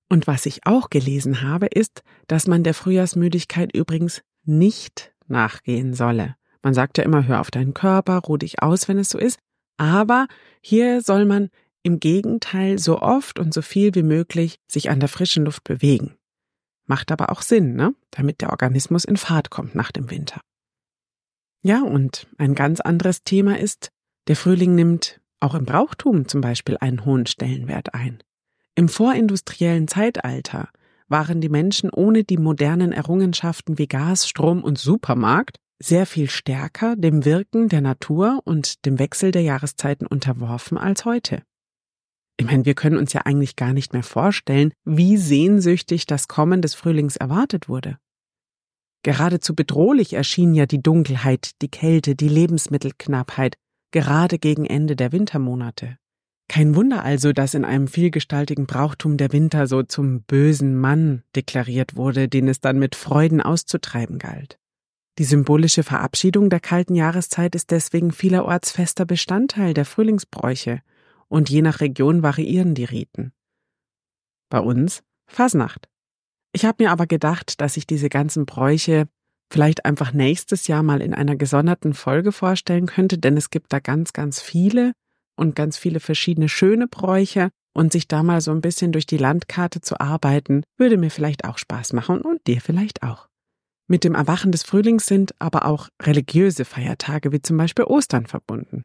Und 0.09 0.27
was 0.27 0.45
ich 0.45 0.65
auch 0.65 0.89
gelesen 0.89 1.41
habe, 1.41 1.67
ist, 1.67 2.03
dass 2.27 2.47
man 2.47 2.63
der 2.63 2.73
Frühjahrsmüdigkeit 2.73 3.75
übrigens 3.75 4.23
nicht 4.43 5.13
nachgehen 5.27 5.93
solle. 5.93 6.35
Man 6.63 6.73
sagt 6.73 6.97
ja 6.97 7.03
immer, 7.03 7.27
hör 7.27 7.39
auf 7.39 7.51
deinen 7.51 7.73
Körper, 7.73 8.17
ruh 8.19 8.37
dich 8.37 8.61
aus, 8.61 8.87
wenn 8.87 8.97
es 8.97 9.09
so 9.09 9.17
ist. 9.17 9.39
Aber 9.77 10.27
hier 10.61 11.01
soll 11.01 11.25
man 11.25 11.49
im 11.83 11.99
Gegenteil 11.99 12.79
so 12.79 13.01
oft 13.01 13.39
und 13.39 13.53
so 13.53 13.61
viel 13.61 13.95
wie 13.95 14.03
möglich 14.03 14.59
sich 14.67 14.89
an 14.89 14.99
der 14.99 15.09
frischen 15.09 15.45
Luft 15.45 15.63
bewegen. 15.63 16.15
Macht 16.85 17.11
aber 17.11 17.31
auch 17.31 17.43
Sinn, 17.43 17.75
ne? 17.75 17.93
Damit 18.11 18.41
der 18.41 18.49
Organismus 18.49 19.05
in 19.05 19.15
Fahrt 19.15 19.51
kommt 19.51 19.75
nach 19.75 19.91
dem 19.91 20.09
Winter. 20.09 20.41
Ja, 21.61 21.83
und 21.83 22.27
ein 22.37 22.55
ganz 22.55 22.79
anderes 22.81 23.23
Thema 23.23 23.59
ist, 23.59 23.91
der 24.29 24.35
Frühling 24.35 24.75
nimmt 24.75 25.19
auch 25.39 25.55
im 25.55 25.65
Brauchtum 25.65 26.27
zum 26.27 26.39
Beispiel 26.39 26.77
einen 26.79 27.03
hohen 27.03 27.25
Stellenwert 27.25 27.95
ein. 27.95 28.19
Im 28.75 28.87
vorindustriellen 28.87 29.87
Zeitalter 29.87 30.69
waren 31.07 31.41
die 31.41 31.49
Menschen 31.49 31.89
ohne 31.89 32.23
die 32.23 32.37
modernen 32.37 32.91
Errungenschaften 32.91 33.79
wie 33.79 33.87
Gas, 33.87 34.29
Strom 34.29 34.63
und 34.63 34.77
Supermarkt 34.77 35.57
sehr 35.79 36.05
viel 36.05 36.29
stärker 36.29 36.95
dem 36.95 37.25
Wirken 37.25 37.69
der 37.69 37.81
Natur 37.81 38.41
und 38.43 38.85
dem 38.85 38.99
Wechsel 38.99 39.31
der 39.31 39.41
Jahreszeiten 39.41 40.05
unterworfen 40.05 40.77
als 40.77 41.05
heute. 41.05 41.41
Ich 42.37 42.45
meine, 42.45 42.65
wir 42.65 42.75
können 42.75 42.97
uns 42.97 43.13
ja 43.13 43.21
eigentlich 43.25 43.55
gar 43.55 43.73
nicht 43.73 43.93
mehr 43.93 44.03
vorstellen, 44.03 44.73
wie 44.85 45.17
sehnsüchtig 45.17 46.05
das 46.05 46.27
Kommen 46.27 46.61
des 46.61 46.75
Frühlings 46.75 47.15
erwartet 47.17 47.67
wurde. 47.67 47.97
Geradezu 49.01 49.55
bedrohlich 49.55 50.13
erschien 50.13 50.53
ja 50.53 50.67
die 50.67 50.83
Dunkelheit, 50.83 51.51
die 51.61 51.69
Kälte, 51.69 52.15
die 52.15 52.29
Lebensmittelknappheit, 52.29 53.55
gerade 53.91 54.39
gegen 54.39 54.65
Ende 54.65 54.95
der 54.95 55.11
Wintermonate. 55.11 55.97
Kein 56.47 56.75
Wunder 56.75 57.03
also, 57.03 57.31
dass 57.31 57.53
in 57.53 57.63
einem 57.63 57.87
vielgestaltigen 57.87 58.65
Brauchtum 58.65 59.17
der 59.17 59.31
Winter 59.31 59.67
so 59.67 59.83
zum 59.83 60.23
bösen 60.23 60.75
Mann 60.75 61.23
deklariert 61.35 61.95
wurde, 61.95 62.27
den 62.27 62.47
es 62.47 62.59
dann 62.59 62.79
mit 62.79 62.95
Freuden 62.95 63.39
auszutreiben 63.39 64.17
galt. 64.17 64.59
Die 65.19 65.25
symbolische 65.25 65.83
Verabschiedung 65.83 66.49
der 66.49 66.59
kalten 66.59 66.95
Jahreszeit 66.95 67.53
ist 67.53 67.71
deswegen 67.71 68.11
vielerorts 68.11 68.71
fester 68.71 69.05
Bestandteil 69.05 69.73
der 69.73 69.85
Frühlingsbräuche, 69.85 70.81
und 71.27 71.49
je 71.49 71.61
nach 71.61 71.81
Region 71.81 72.23
variieren 72.23 72.73
die 72.73 72.85
Riten. 72.85 73.31
Bei 74.49 74.59
uns 74.59 75.03
Fasnacht. 75.27 75.87
Ich 76.51 76.65
habe 76.65 76.83
mir 76.83 76.91
aber 76.91 77.05
gedacht, 77.05 77.61
dass 77.61 77.77
ich 77.77 77.85
diese 77.85 78.09
ganzen 78.09 78.47
Bräuche 78.47 79.07
vielleicht 79.51 79.85
einfach 79.85 80.13
nächstes 80.13 80.67
Jahr 80.67 80.83
mal 80.83 81.01
in 81.01 81.13
einer 81.13 81.35
gesonderten 81.35 81.93
Folge 81.93 82.31
vorstellen 82.31 82.85
könnte, 82.85 83.17
denn 83.17 83.37
es 83.37 83.49
gibt 83.49 83.73
da 83.73 83.79
ganz, 83.79 84.13
ganz 84.13 84.41
viele 84.41 84.93
und 85.35 85.55
ganz 85.55 85.77
viele 85.77 85.99
verschiedene 85.99 86.49
schöne 86.49 86.87
Bräuche 86.87 87.49
und 87.73 87.91
sich 87.91 88.07
da 88.07 88.23
mal 88.23 88.41
so 88.41 88.51
ein 88.51 88.61
bisschen 88.61 88.91
durch 88.91 89.05
die 89.05 89.17
Landkarte 89.17 89.81
zu 89.81 89.99
arbeiten, 89.99 90.63
würde 90.77 90.97
mir 90.97 91.11
vielleicht 91.11 91.45
auch 91.45 91.57
Spaß 91.57 91.93
machen 91.93 92.21
und 92.21 92.45
dir 92.47 92.61
vielleicht 92.61 93.03
auch. 93.03 93.27
Mit 93.87 94.03
dem 94.03 94.15
Erwachen 94.15 94.51
des 94.51 94.63
Frühlings 94.63 95.07
sind 95.07 95.33
aber 95.39 95.65
auch 95.65 95.89
religiöse 96.01 96.63
Feiertage 96.65 97.31
wie 97.31 97.41
zum 97.41 97.57
Beispiel 97.57 97.85
Ostern 97.85 98.27
verbunden. 98.27 98.83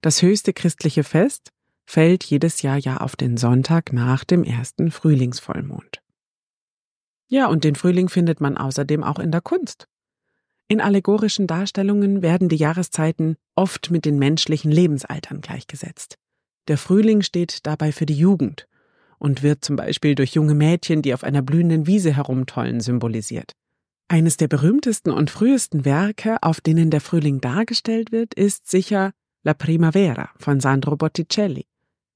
Das 0.00 0.22
höchste 0.22 0.52
christliche 0.52 1.04
Fest 1.04 1.50
fällt 1.84 2.24
jedes 2.24 2.62
Jahr 2.62 2.78
ja 2.78 2.98
auf 2.98 3.16
den 3.16 3.36
Sonntag 3.36 3.92
nach 3.92 4.24
dem 4.24 4.44
ersten 4.44 4.90
Frühlingsvollmond. 4.90 6.00
Ja, 7.28 7.48
und 7.48 7.64
den 7.64 7.74
Frühling 7.74 8.08
findet 8.08 8.40
man 8.40 8.56
außerdem 8.56 9.04
auch 9.04 9.18
in 9.18 9.32
der 9.32 9.42
Kunst. 9.42 9.86
In 10.68 10.82
allegorischen 10.82 11.46
Darstellungen 11.46 12.20
werden 12.20 12.50
die 12.50 12.56
Jahreszeiten 12.56 13.36
oft 13.54 13.90
mit 13.90 14.04
den 14.04 14.18
menschlichen 14.18 14.70
Lebensaltern 14.70 15.40
gleichgesetzt. 15.40 16.18
Der 16.68 16.76
Frühling 16.76 17.22
steht 17.22 17.66
dabei 17.66 17.90
für 17.90 18.04
die 18.04 18.18
Jugend 18.18 18.68
und 19.18 19.42
wird 19.42 19.64
zum 19.64 19.76
Beispiel 19.76 20.14
durch 20.14 20.34
junge 20.34 20.54
Mädchen, 20.54 21.00
die 21.00 21.14
auf 21.14 21.24
einer 21.24 21.40
blühenden 21.40 21.86
Wiese 21.86 22.14
herumtollen, 22.14 22.80
symbolisiert. 22.80 23.52
Eines 24.08 24.36
der 24.36 24.48
berühmtesten 24.48 25.10
und 25.10 25.30
frühesten 25.30 25.86
Werke, 25.86 26.42
auf 26.42 26.60
denen 26.60 26.90
der 26.90 27.00
Frühling 27.00 27.40
dargestellt 27.40 28.12
wird, 28.12 28.34
ist 28.34 28.68
sicher 28.68 29.12
La 29.44 29.54
Primavera 29.54 30.30
von 30.36 30.60
Sandro 30.60 30.96
Botticelli. 30.96 31.66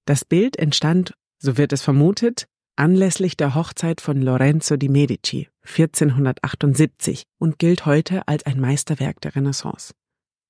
Das 0.05 0.25
Bild 0.25 0.59
entstand, 0.59 1.15
so 1.39 1.57
wird 1.57 1.73
es 1.73 1.83
vermutet, 1.83 2.47
anlässlich 2.77 3.37
der 3.37 3.55
Hochzeit 3.55 4.01
von 4.01 4.21
Lorenzo 4.21 4.77
di 4.77 4.89
Medici 4.89 5.49
1478 5.65 7.25
und 7.39 7.59
gilt 7.59 7.87
heute 7.87 8.27
als 8.29 8.45
ein 8.47 8.61
Meisterwerk 8.61 9.21
der 9.21 9.35
Renaissance. 9.37 9.95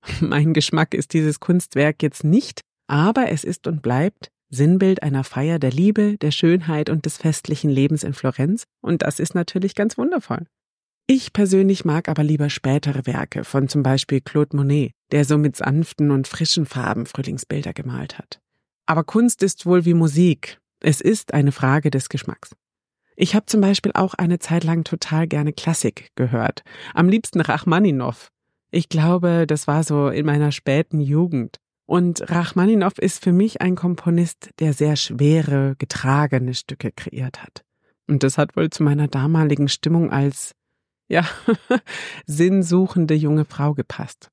Mein 0.21 0.53
Geschmack 0.53 0.95
ist 0.95 1.13
dieses 1.13 1.41
Kunstwerk 1.41 2.03
jetzt 2.03 2.25
nicht, 2.25 2.61
aber 2.87 3.31
es 3.31 3.45
ist 3.45 3.67
und 3.67 3.83
bleibt 3.83 4.29
Sinnbild 4.51 5.03
einer 5.03 5.25
Feier 5.25 5.59
der 5.59 5.71
Liebe, 5.71 6.19
der 6.19 6.31
Schönheit 6.31 6.91
und 6.91 7.07
des 7.07 7.17
festlichen 7.17 7.71
Lebens 7.71 8.05
in 8.05 8.13
Florenz, 8.13 8.65
und 8.83 9.03
das 9.03 9.19
ist 9.19 9.35
natürlich 9.35 9.75
ganz 9.75 9.97
wundervoll. 9.97 10.47
Ich 11.07 11.33
persönlich 11.33 11.85
mag 11.85 12.09
aber 12.09 12.23
lieber 12.23 12.51
spätere 12.51 13.07
Werke 13.07 13.45
von 13.45 13.69
zum 13.69 13.83
Beispiel 13.83 14.21
Claude 14.21 14.57
Monet, 14.57 14.93
der 15.11 15.25
so 15.25 15.39
mit 15.39 15.57
sanften 15.57 16.11
und 16.11 16.29
frischen 16.29 16.67
Farben 16.67 17.07
Frühlingsbilder 17.07 17.73
gemalt 17.73 18.19
hat. 18.19 18.41
Aber 18.87 19.05
Kunst 19.05 19.43
ist 19.43 19.67
wohl 19.67 19.85
wie 19.85 19.95
Musik, 19.95 20.59
es 20.83 21.01
ist 21.01 21.35
eine 21.35 21.53
Frage 21.53 21.91
des 21.91 22.09
Geschmacks. 22.09 22.55
Ich 23.17 23.35
habe 23.35 23.47
zum 23.47 23.61
Beispiel 23.61 23.93
auch 23.95 24.15
eine 24.15 24.39
Zeit 24.39 24.65
lang 24.65 24.85
total 24.85 25.27
gerne 25.27 25.53
Klassik 25.53 26.11
gehört. 26.17 26.63
Am 26.95 27.09
liebsten 27.09 27.41
Rachmaninow. 27.41 28.29
Ich 28.71 28.89
glaube, 28.89 29.47
das 29.47 29.67
war 29.67 29.85
so 29.85 30.09
in 30.09 30.27
meiner 30.27 30.51
späten 30.51 31.01
Jugend. 31.01 31.59
Und 31.87 32.31
Rachmaninow 32.31 32.99
ist 32.99 33.23
für 33.23 33.33
mich 33.33 33.61
ein 33.61 33.77
Komponist, 33.77 34.51
der 34.59 34.73
sehr 34.73 34.97
schwere, 34.97 35.77
getragene 35.79 36.55
Stücke 36.55 36.91
kreiert 36.91 37.43
hat. 37.43 37.65
Und 38.09 38.23
das 38.23 38.39
hat 38.39 38.57
wohl 38.57 38.71
zu 38.71 38.83
meiner 38.83 39.09
damaligen 39.09 39.69
Stimmung 39.69 40.11
als, 40.11 40.55
ja, 41.09 41.25
sinnsuchende 42.27 43.15
junge 43.15 43.45
Frau 43.45 43.75
gepasst. 43.75 44.32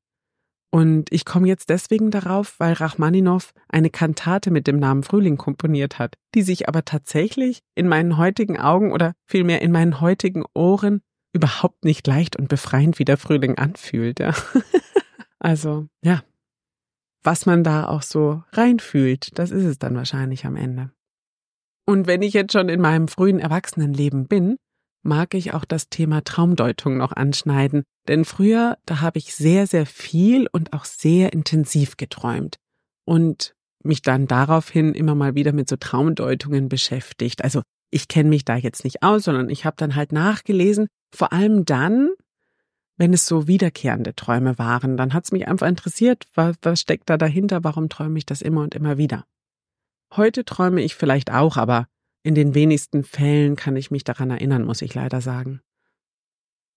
Und 0.72 1.12
ich 1.12 1.26
komme 1.26 1.48
jetzt 1.48 1.70
deswegen 1.70 2.12
darauf, 2.12 2.60
weil 2.60 2.74
Rachmaninow 2.74 3.54
eine 3.70 3.90
Kantate 3.90 4.52
mit 4.52 4.68
dem 4.68 4.78
Namen 4.78 5.04
Frühling 5.04 5.38
komponiert 5.38 5.98
hat, 5.98 6.16
die 6.36 6.44
sich 6.44 6.68
aber 6.68 6.86
tatsächlich 6.86 7.60
in 7.76 7.88
meinen 7.88 8.18
heutigen 8.18 8.60
Augen 8.60 8.92
oder 8.92 9.14
vielmehr 9.26 9.62
in 9.62 9.72
meinen 9.72 10.00
heutigen 10.00 10.44
Ohren 10.54 11.02
überhaupt 11.34 11.86
nicht 11.86 12.06
leicht 12.06 12.36
und 12.36 12.50
befreiend 12.50 13.00
wie 13.00 13.06
der 13.06 13.18
Frühling 13.18 13.58
anfühlt. 13.58 14.20
Ja. 14.20 14.34
also, 15.40 15.88
ja. 16.04 16.24
Was 17.24 17.46
man 17.46 17.64
da 17.64 17.88
auch 17.88 18.04
so 18.04 18.44
reinfühlt, 18.52 19.38
das 19.38 19.52
ist 19.52 19.66
es 19.66 19.80
dann 19.80 19.96
wahrscheinlich 19.96 20.46
am 20.46 20.56
Ende. 20.56 20.92
Und 21.86 22.06
wenn 22.06 22.22
ich 22.22 22.34
jetzt 22.34 22.54
schon 22.54 22.70
in 22.70 22.80
meinem 22.80 23.08
frühen 23.08 23.40
Erwachsenenleben 23.40 24.28
bin, 24.28 24.58
mag 25.02 25.34
ich 25.34 25.54
auch 25.54 25.66
das 25.66 25.90
Thema 25.90 26.24
Traumdeutung 26.24 26.98
noch 26.98 27.12
anschneiden, 27.12 27.84
denn 28.08 28.26
früher, 28.26 28.78
da 28.86 29.02
habe 29.02 29.18
ich 29.18 29.34
sehr, 29.34 29.68
sehr 29.68 29.86
viel 29.86 30.48
und 30.52 30.74
auch 30.74 30.86
sehr 30.86 31.34
intensiv 31.34 31.98
geträumt 31.98 32.58
und 33.06 33.56
mich 33.84 34.02
dann 34.02 34.28
daraufhin 34.28 34.94
immer 34.94 35.16
mal 35.16 35.36
wieder 35.36 35.54
mit 35.54 35.70
so 35.70 35.78
Traumdeutungen 35.78 36.70
beschäftigt. 36.70 37.44
Also 37.44 37.62
ich 37.92 38.08
kenne 38.08 38.30
mich 38.30 38.46
da 38.46 38.56
jetzt 38.56 38.84
nicht 38.84 39.04
aus, 39.04 39.24
sondern 39.24 39.50
ich 39.50 39.66
habe 39.66 39.78
dann 39.78 39.96
halt 39.96 40.12
nachgelesen, 40.12 40.88
vor 41.16 41.34
allem 41.34 41.66
dann, 41.66 42.10
wenn 42.98 43.14
es 43.14 43.26
so 43.26 43.48
wiederkehrende 43.48 44.16
Träume 44.16 44.60
waren, 44.60 44.98
dann 44.98 45.14
hat 45.14 45.26
es 45.26 45.32
mich 45.32 45.48
einfach 45.48 45.68
interessiert, 45.68 46.26
was, 46.36 46.58
was 46.62 46.82
steckt 46.82 47.10
da 47.10 47.18
dahinter, 47.18 47.64
warum 47.64 47.90
träume 47.90 48.18
ich 48.18 48.26
das 48.26 48.42
immer 48.42 48.62
und 48.62 48.76
immer 48.76 48.98
wieder. 48.98 49.26
Heute 50.16 50.44
träume 50.44 50.82
ich 50.82 50.96
vielleicht 50.96 51.32
auch, 51.32 51.56
aber 51.56 51.88
in 52.24 52.36
den 52.36 52.54
wenigsten 52.54 53.04
Fällen 53.04 53.56
kann 53.56 53.76
ich 53.76 53.92
mich 53.92 54.04
daran 54.04 54.30
erinnern, 54.30 54.64
muss 54.64 54.82
ich 54.82 54.94
leider 54.94 55.22
sagen. 55.22 55.62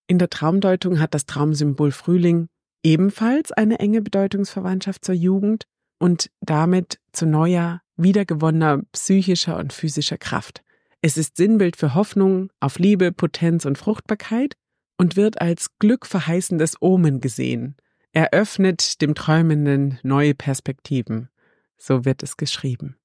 In 0.06 0.18
der 0.18 0.30
Traumdeutung 0.30 1.00
hat 1.00 1.14
das 1.14 1.26
Traumsymbol 1.26 1.90
Frühling 1.90 2.49
ebenfalls 2.82 3.52
eine 3.52 3.78
enge 3.78 4.02
Bedeutungsverwandtschaft 4.02 5.04
zur 5.04 5.14
Jugend 5.14 5.64
und 5.99 6.30
damit 6.40 6.99
zu 7.12 7.26
neuer, 7.26 7.80
wiedergewonnener 7.96 8.82
psychischer 8.92 9.56
und 9.56 9.72
physischer 9.72 10.18
Kraft. 10.18 10.62
Es 11.00 11.16
ist 11.16 11.37
Sinnbild 11.37 11.76
für 11.76 11.94
Hoffnung 11.94 12.50
auf 12.61 12.78
Liebe, 12.78 13.12
Potenz 13.12 13.64
und 13.64 13.78
Fruchtbarkeit 13.78 14.54
und 14.99 15.16
wird 15.16 15.40
als 15.40 15.78
glückverheißendes 15.78 16.76
Omen 16.80 17.20
gesehen. 17.20 17.76
Er 18.12 18.32
öffnet 18.32 19.00
dem 19.00 19.14
Träumenden 19.14 19.99
neue 20.02 20.34
Perspektiven. 20.34 21.28
So 21.78 22.04
wird 22.04 22.22
es 22.22 22.37
geschrieben. 22.37 22.96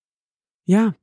Ja, 0.65 0.93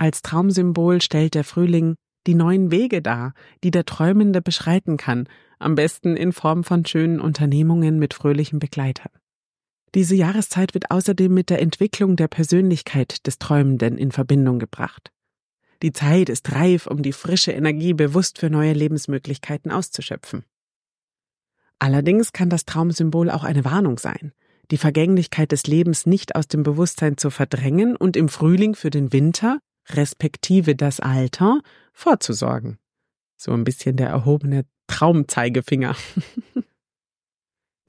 als 0.00 0.22
Traumsymbol 0.22 1.02
stellt 1.02 1.34
der 1.34 1.44
Frühling 1.44 1.94
die 2.26 2.34
neuen 2.34 2.70
Wege 2.70 3.02
dar, 3.02 3.34
die 3.62 3.70
der 3.70 3.84
Träumende 3.84 4.40
beschreiten 4.40 4.96
kann, 4.96 5.28
am 5.58 5.74
besten 5.74 6.16
in 6.16 6.32
Form 6.32 6.64
von 6.64 6.86
schönen 6.86 7.20
Unternehmungen 7.20 7.98
mit 7.98 8.14
fröhlichen 8.14 8.58
Begleitern. 8.58 9.12
Diese 9.94 10.14
Jahreszeit 10.14 10.72
wird 10.72 10.90
außerdem 10.90 11.34
mit 11.34 11.50
der 11.50 11.60
Entwicklung 11.60 12.16
der 12.16 12.28
Persönlichkeit 12.28 13.26
des 13.26 13.38
Träumenden 13.38 13.98
in 13.98 14.10
Verbindung 14.10 14.58
gebracht. 14.58 15.12
Die 15.82 15.92
Zeit 15.92 16.30
ist 16.30 16.50
reif, 16.52 16.86
um 16.86 17.02
die 17.02 17.12
frische 17.12 17.52
Energie 17.52 17.92
bewusst 17.92 18.38
für 18.38 18.48
neue 18.48 18.72
Lebensmöglichkeiten 18.72 19.70
auszuschöpfen. 19.70 20.44
Allerdings 21.78 22.32
kann 22.32 22.48
das 22.48 22.64
Traumsymbol 22.64 23.30
auch 23.30 23.44
eine 23.44 23.66
Warnung 23.66 23.98
sein, 23.98 24.32
die 24.70 24.78
Vergänglichkeit 24.78 25.52
des 25.52 25.66
Lebens 25.66 26.06
nicht 26.06 26.36
aus 26.36 26.48
dem 26.48 26.62
Bewusstsein 26.62 27.18
zu 27.18 27.28
verdrängen 27.28 27.96
und 27.96 28.16
im 28.16 28.30
Frühling 28.30 28.74
für 28.74 28.90
den 28.90 29.12
Winter, 29.12 29.58
respektive 29.88 30.76
das 30.76 31.00
Alter, 31.00 31.60
vorzusorgen. 31.92 32.78
So 33.36 33.52
ein 33.52 33.64
bisschen 33.64 33.96
der 33.96 34.08
erhobene 34.08 34.64
Traumzeigefinger. 34.86 35.96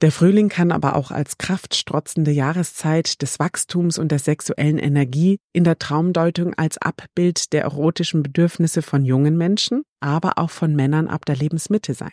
Der 0.02 0.10
Frühling 0.10 0.48
kann 0.48 0.72
aber 0.72 0.96
auch 0.96 1.12
als 1.12 1.38
kraftstrotzende 1.38 2.32
Jahreszeit 2.32 3.22
des 3.22 3.38
Wachstums 3.38 3.98
und 3.98 4.10
der 4.10 4.18
sexuellen 4.18 4.78
Energie 4.78 5.38
in 5.52 5.62
der 5.62 5.78
Traumdeutung 5.78 6.54
als 6.54 6.76
Abbild 6.76 7.52
der 7.52 7.62
erotischen 7.62 8.24
Bedürfnisse 8.24 8.82
von 8.82 9.04
jungen 9.04 9.36
Menschen, 9.36 9.84
aber 10.00 10.38
auch 10.38 10.50
von 10.50 10.74
Männern 10.74 11.06
ab 11.06 11.24
der 11.24 11.36
Lebensmitte 11.36 11.94
sein. 11.94 12.10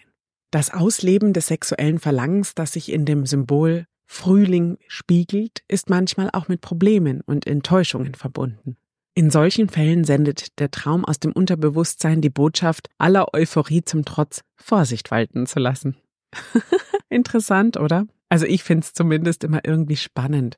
Das 0.51 0.71
Ausleben 0.71 1.33
des 1.33 1.47
sexuellen 1.47 1.97
Verlangens, 1.97 2.53
das 2.53 2.73
sich 2.73 2.91
in 2.91 3.05
dem 3.05 3.25
Symbol 3.25 3.85
Frühling 4.05 4.77
spiegelt, 4.87 5.63
ist 5.67 5.89
manchmal 5.89 6.29
auch 6.31 6.47
mit 6.47 6.61
Problemen 6.61 7.21
und 7.21 7.47
Enttäuschungen 7.47 8.13
verbunden. 8.13 8.77
In 9.19 9.31
solchen 9.31 9.67
Fällen 9.67 10.05
sendet 10.05 10.57
der 10.59 10.71
Traum 10.71 11.03
aus 11.03 11.19
dem 11.19 11.33
Unterbewusstsein 11.33 12.21
die 12.21 12.29
Botschaft, 12.29 12.87
aller 12.97 13.33
Euphorie 13.33 13.83
zum 13.83 14.05
Trotz 14.05 14.45
Vorsicht 14.55 15.11
walten 15.11 15.45
zu 15.45 15.59
lassen. 15.59 15.97
Interessant, 17.09 17.75
oder? 17.75 18.07
Also 18.29 18.45
ich 18.45 18.63
find's 18.63 18.93
zumindest 18.93 19.43
immer 19.43 19.59
irgendwie 19.65 19.97
spannend. 19.97 20.55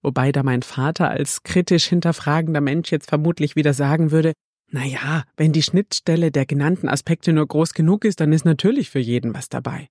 Wobei 0.00 0.30
da 0.30 0.44
mein 0.44 0.62
Vater 0.62 1.10
als 1.10 1.42
kritisch 1.42 1.86
hinterfragender 1.86 2.60
Mensch 2.60 2.92
jetzt 2.92 3.08
vermutlich 3.08 3.56
wieder 3.56 3.74
sagen 3.74 4.12
würde, 4.12 4.32
na 4.70 4.84
ja, 4.84 5.24
wenn 5.36 5.50
die 5.50 5.64
Schnittstelle 5.64 6.30
der 6.30 6.46
genannten 6.46 6.88
Aspekte 6.88 7.32
nur 7.32 7.48
groß 7.48 7.74
genug 7.74 8.04
ist, 8.04 8.20
dann 8.20 8.32
ist 8.32 8.44
natürlich 8.44 8.90
für 8.90 9.00
jeden 9.00 9.34
was 9.34 9.48
dabei. 9.48 9.88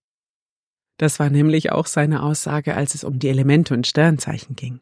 Das 0.98 1.20
war 1.20 1.30
nämlich 1.30 1.74
auch 1.74 1.88
seine 1.88 2.24
Aussage, 2.24 2.74
als 2.74 2.96
es 2.96 3.04
um 3.04 3.20
die 3.20 3.28
Elemente 3.28 3.74
und 3.74 3.86
Sternzeichen 3.86 4.56
ging. 4.56 4.80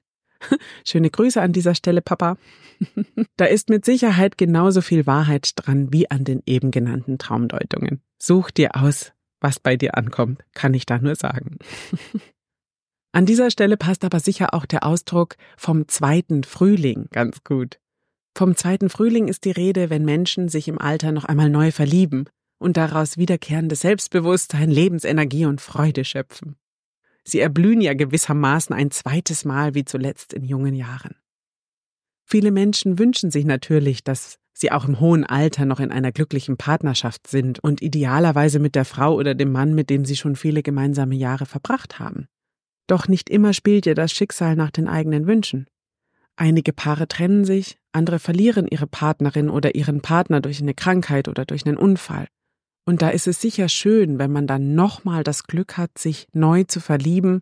Schöne 0.85 1.09
Grüße 1.09 1.41
an 1.41 1.53
dieser 1.53 1.75
Stelle, 1.75 2.01
Papa. 2.01 2.37
da 3.37 3.45
ist 3.45 3.69
mit 3.69 3.85
Sicherheit 3.85 4.37
genauso 4.37 4.81
viel 4.81 5.05
Wahrheit 5.05 5.51
dran 5.55 5.91
wie 5.93 6.09
an 6.09 6.23
den 6.23 6.41
eben 6.45 6.71
genannten 6.71 7.17
Traumdeutungen. 7.17 8.01
Such 8.17 8.51
dir 8.51 8.75
aus, 8.75 9.13
was 9.39 9.59
bei 9.59 9.75
dir 9.75 9.97
ankommt, 9.97 10.43
kann 10.53 10.73
ich 10.73 10.85
da 10.85 10.99
nur 10.99 11.15
sagen. 11.15 11.57
An 13.13 13.25
dieser 13.25 13.51
Stelle 13.51 13.75
passt 13.75 14.05
aber 14.05 14.21
sicher 14.21 14.53
auch 14.53 14.65
der 14.65 14.85
Ausdruck 14.85 15.35
vom 15.57 15.89
zweiten 15.89 16.45
Frühling 16.45 17.07
ganz 17.11 17.43
gut. 17.43 17.77
Vom 18.37 18.55
zweiten 18.55 18.89
Frühling 18.89 19.27
ist 19.27 19.43
die 19.43 19.51
Rede, 19.51 19.89
wenn 19.89 20.05
Menschen 20.05 20.47
sich 20.47 20.69
im 20.69 20.79
Alter 20.79 21.11
noch 21.11 21.25
einmal 21.25 21.49
neu 21.49 21.71
verlieben 21.71 22.29
und 22.57 22.77
daraus 22.77 23.17
wiederkehrendes 23.17 23.81
Selbstbewusstsein, 23.81 24.71
Lebensenergie 24.71 25.45
und 25.45 25.59
Freude 25.59 26.05
schöpfen. 26.05 26.55
Sie 27.23 27.39
erblühen 27.39 27.81
ja 27.81 27.93
gewissermaßen 27.93 28.75
ein 28.75 28.91
zweites 28.91 29.45
Mal 29.45 29.75
wie 29.75 29.85
zuletzt 29.85 30.33
in 30.33 30.43
jungen 30.43 30.75
Jahren. 30.75 31.15
Viele 32.25 32.51
Menschen 32.51 32.97
wünschen 32.97 33.29
sich 33.29 33.45
natürlich, 33.45 34.03
dass 34.03 34.37
sie 34.53 34.71
auch 34.71 34.87
im 34.87 34.99
hohen 34.99 35.25
Alter 35.25 35.65
noch 35.65 35.79
in 35.79 35.91
einer 35.91 36.11
glücklichen 36.11 36.57
Partnerschaft 36.57 37.27
sind 37.27 37.59
und 37.59 37.81
idealerweise 37.81 38.59
mit 38.59 38.75
der 38.75 38.85
Frau 38.85 39.15
oder 39.15 39.35
dem 39.35 39.51
Mann, 39.51 39.75
mit 39.75 39.89
dem 39.89 40.05
sie 40.05 40.15
schon 40.15 40.35
viele 40.35 40.63
gemeinsame 40.63 41.15
Jahre 41.15 41.45
verbracht 41.45 41.99
haben. 41.99 42.27
Doch 42.87 43.07
nicht 43.07 43.29
immer 43.29 43.53
spielt 43.53 43.85
ihr 43.85 43.95
das 43.95 44.11
Schicksal 44.11 44.55
nach 44.55 44.71
den 44.71 44.87
eigenen 44.87 45.27
Wünschen. 45.27 45.67
Einige 46.35 46.73
Paare 46.73 47.07
trennen 47.07 47.45
sich, 47.45 47.77
andere 47.91 48.19
verlieren 48.19 48.67
ihre 48.67 48.87
Partnerin 48.87 49.49
oder 49.49 49.75
ihren 49.75 50.01
Partner 50.01 50.41
durch 50.41 50.61
eine 50.61 50.73
Krankheit 50.73 51.27
oder 51.27 51.45
durch 51.45 51.65
einen 51.65 51.77
Unfall. 51.77 52.27
Und 52.85 53.01
da 53.01 53.09
ist 53.09 53.27
es 53.27 53.39
sicher 53.39 53.69
schön, 53.69 54.17
wenn 54.19 54.31
man 54.31 54.47
dann 54.47 54.73
nochmal 54.73 55.23
das 55.23 55.43
Glück 55.43 55.77
hat, 55.77 55.97
sich 55.97 56.27
neu 56.33 56.63
zu 56.63 56.79
verlieben, 56.79 57.41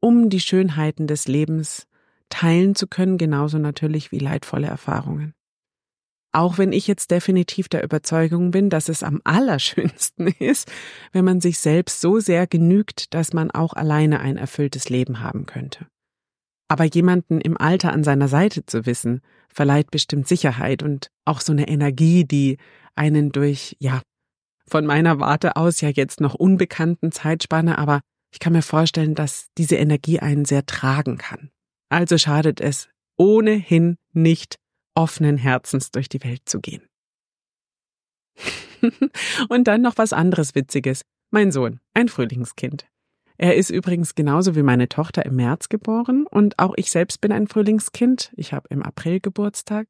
um 0.00 0.30
die 0.30 0.40
Schönheiten 0.40 1.06
des 1.06 1.28
Lebens 1.28 1.86
teilen 2.30 2.74
zu 2.74 2.86
können, 2.86 3.18
genauso 3.18 3.58
natürlich 3.58 4.12
wie 4.12 4.18
leidvolle 4.18 4.68
Erfahrungen. 4.68 5.34
Auch 6.32 6.58
wenn 6.58 6.72
ich 6.72 6.86
jetzt 6.86 7.10
definitiv 7.10 7.68
der 7.68 7.82
Überzeugung 7.82 8.52
bin, 8.52 8.70
dass 8.70 8.88
es 8.88 9.02
am 9.02 9.20
allerschönsten 9.24 10.28
ist, 10.38 10.70
wenn 11.12 11.24
man 11.24 11.40
sich 11.40 11.58
selbst 11.58 12.00
so 12.00 12.20
sehr 12.20 12.46
genügt, 12.46 13.12
dass 13.14 13.32
man 13.32 13.50
auch 13.50 13.74
alleine 13.74 14.20
ein 14.20 14.36
erfülltes 14.36 14.88
Leben 14.88 15.20
haben 15.20 15.46
könnte. 15.46 15.86
Aber 16.68 16.84
jemanden 16.84 17.40
im 17.40 17.56
Alter 17.56 17.92
an 17.92 18.04
seiner 18.04 18.28
Seite 18.28 18.64
zu 18.64 18.86
wissen, 18.86 19.22
verleiht 19.48 19.90
bestimmt 19.90 20.28
Sicherheit 20.28 20.84
und 20.84 21.10
auch 21.24 21.40
so 21.40 21.50
eine 21.52 21.66
Energie, 21.66 22.24
die 22.24 22.58
einen 22.94 23.32
durch, 23.32 23.76
ja, 23.80 24.00
von 24.70 24.86
meiner 24.86 25.20
Warte 25.20 25.56
aus 25.56 25.80
ja 25.80 25.88
jetzt 25.88 26.20
noch 26.20 26.34
unbekannten 26.34 27.12
Zeitspanne, 27.12 27.78
aber 27.78 28.00
ich 28.32 28.38
kann 28.38 28.52
mir 28.52 28.62
vorstellen, 28.62 29.14
dass 29.14 29.48
diese 29.58 29.76
Energie 29.76 30.20
einen 30.20 30.44
sehr 30.44 30.64
tragen 30.64 31.18
kann. 31.18 31.50
Also 31.88 32.16
schadet 32.16 32.60
es 32.60 32.88
ohnehin 33.16 33.96
nicht, 34.12 34.56
offenen 34.94 35.36
Herzens 35.36 35.90
durch 35.90 36.08
die 36.08 36.22
Welt 36.22 36.42
zu 36.44 36.60
gehen. 36.60 36.82
Und 39.48 39.64
dann 39.64 39.82
noch 39.82 39.98
was 39.98 40.12
anderes 40.12 40.54
Witziges. 40.54 41.02
Mein 41.30 41.52
Sohn, 41.52 41.80
ein 41.94 42.08
Frühlingskind. 42.08 42.86
Er 43.36 43.56
ist 43.56 43.70
übrigens 43.70 44.14
genauso 44.14 44.54
wie 44.54 44.62
meine 44.62 44.88
Tochter 44.88 45.24
im 45.24 45.36
März 45.36 45.70
geboren 45.70 46.26
und 46.26 46.58
auch 46.58 46.74
ich 46.76 46.90
selbst 46.90 47.22
bin 47.22 47.32
ein 47.32 47.46
Frühlingskind. 47.46 48.32
Ich 48.36 48.52
habe 48.52 48.68
im 48.68 48.82
April 48.82 49.18
Geburtstag. 49.20 49.86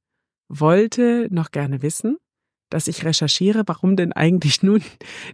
Wollte 0.48 1.26
noch 1.30 1.50
gerne 1.50 1.82
wissen, 1.82 2.18
dass 2.70 2.88
ich 2.88 3.04
recherchiere, 3.04 3.62
warum 3.66 3.96
denn 3.96 4.12
eigentlich 4.12 4.62
nun 4.62 4.82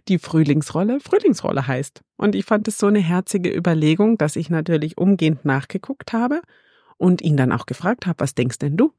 die 0.07 0.19
Frühlingsrolle 0.19 0.99
Frühlingsrolle 0.99 1.67
heißt. 1.67 2.01
Und 2.17 2.35
ich 2.35 2.45
fand 2.45 2.67
es 2.67 2.77
so 2.77 2.87
eine 2.87 2.99
herzige 2.99 3.55
Überlegung, 3.55 4.17
dass 4.17 4.35
ich 4.35 4.49
natürlich 4.49 4.97
umgehend 4.97 5.45
nachgeguckt 5.45 6.13
habe 6.13 6.41
und 6.97 7.21
ihn 7.21 7.37
dann 7.37 7.51
auch 7.51 7.65
gefragt 7.65 8.05
habe, 8.05 8.19
was 8.19 8.35
denkst 8.35 8.59
denn 8.59 8.75
du? 8.77 8.93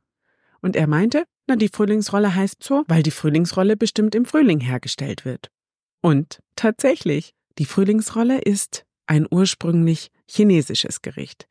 Und 0.61 0.77
er 0.77 0.87
meinte, 0.87 1.25
na, 1.47 1.57
die 1.57 1.69
Frühlingsrolle 1.69 2.35
heißt 2.35 2.63
so, 2.63 2.85
weil 2.89 3.03
die 3.03 3.11
Frühlingsrolle 3.11 3.77
bestimmt 3.77 4.15
im 4.15 4.25
Frühling 4.25 4.61
hergestellt 4.61 5.25
wird. 5.25 5.51
Und 6.01 6.41
tatsächlich, 6.57 7.35
die 7.59 7.65
Frühlingsrolle 7.65 8.41
ist 8.41 8.85
ein 9.07 9.27
ursprünglich 9.31 10.11
chinesisches 10.27 11.03
Gericht. 11.03 11.49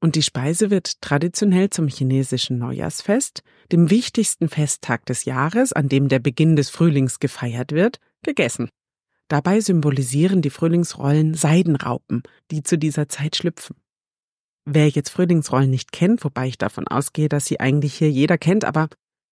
Und 0.00 0.14
die 0.14 0.22
Speise 0.22 0.70
wird 0.70 1.00
traditionell 1.00 1.70
zum 1.70 1.88
chinesischen 1.88 2.58
Neujahrsfest, 2.58 3.42
dem 3.72 3.90
wichtigsten 3.90 4.48
Festtag 4.48 5.06
des 5.06 5.24
Jahres, 5.24 5.72
an 5.72 5.88
dem 5.88 6.08
der 6.08 6.20
Beginn 6.20 6.54
des 6.54 6.70
Frühlings 6.70 7.18
gefeiert 7.18 7.72
wird, 7.72 7.98
gegessen. 8.22 8.68
Dabei 9.28 9.60
symbolisieren 9.60 10.40
die 10.40 10.50
Frühlingsrollen 10.50 11.34
Seidenraupen, 11.34 12.22
die 12.50 12.62
zu 12.62 12.78
dieser 12.78 13.08
Zeit 13.08 13.36
schlüpfen. 13.36 13.76
Wer 14.64 14.88
jetzt 14.88 15.10
Frühlingsrollen 15.10 15.70
nicht 15.70 15.92
kennt, 15.92 16.24
wobei 16.24 16.46
ich 16.46 16.58
davon 16.58 16.86
ausgehe, 16.86 17.28
dass 17.28 17.46
sie 17.46 17.58
eigentlich 17.58 17.94
hier 17.94 18.10
jeder 18.10 18.38
kennt, 18.38 18.64
aber 18.64 18.88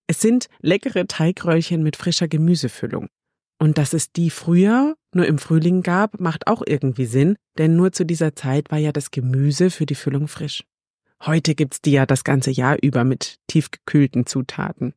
es 0.07 0.21
sind 0.21 0.49
leckere 0.61 1.07
Teigröllchen 1.07 1.83
mit 1.83 1.97
frischer 1.97 2.29
Gemüsefüllung. 2.29 3.09
Und 3.59 3.79
dass 3.79 3.93
es 3.93 4.13
die 4.13 4.31
früher 4.31 4.97
nur 5.17 5.27
im 5.27 5.39
Frühling 5.39 5.83
gab, 5.83 6.21
macht 6.21 6.47
auch 6.47 6.63
irgendwie 6.65 7.07
Sinn, 7.07 7.37
denn 7.59 7.75
nur 7.75 7.93
zu 7.93 8.05
dieser 8.05 8.37
Zeit 8.37 8.71
war 8.71 8.79
ja 8.79 8.93
das 8.93 9.11
Gemüse 9.11 9.71
für 9.71 9.87
die 9.87 9.95
Füllung 9.95 10.29
frisch. 10.29 10.65
Heute 11.25 11.55
gibt's 11.55 11.81
die 11.81 11.93
ja 11.93 12.07
das 12.07 12.25
ganze 12.25 12.51
Jahr 12.51 12.77
über 12.83 13.05
mit 13.05 13.39
tiefgekühlten 13.49 14.27
Zutaten. 14.27 14.95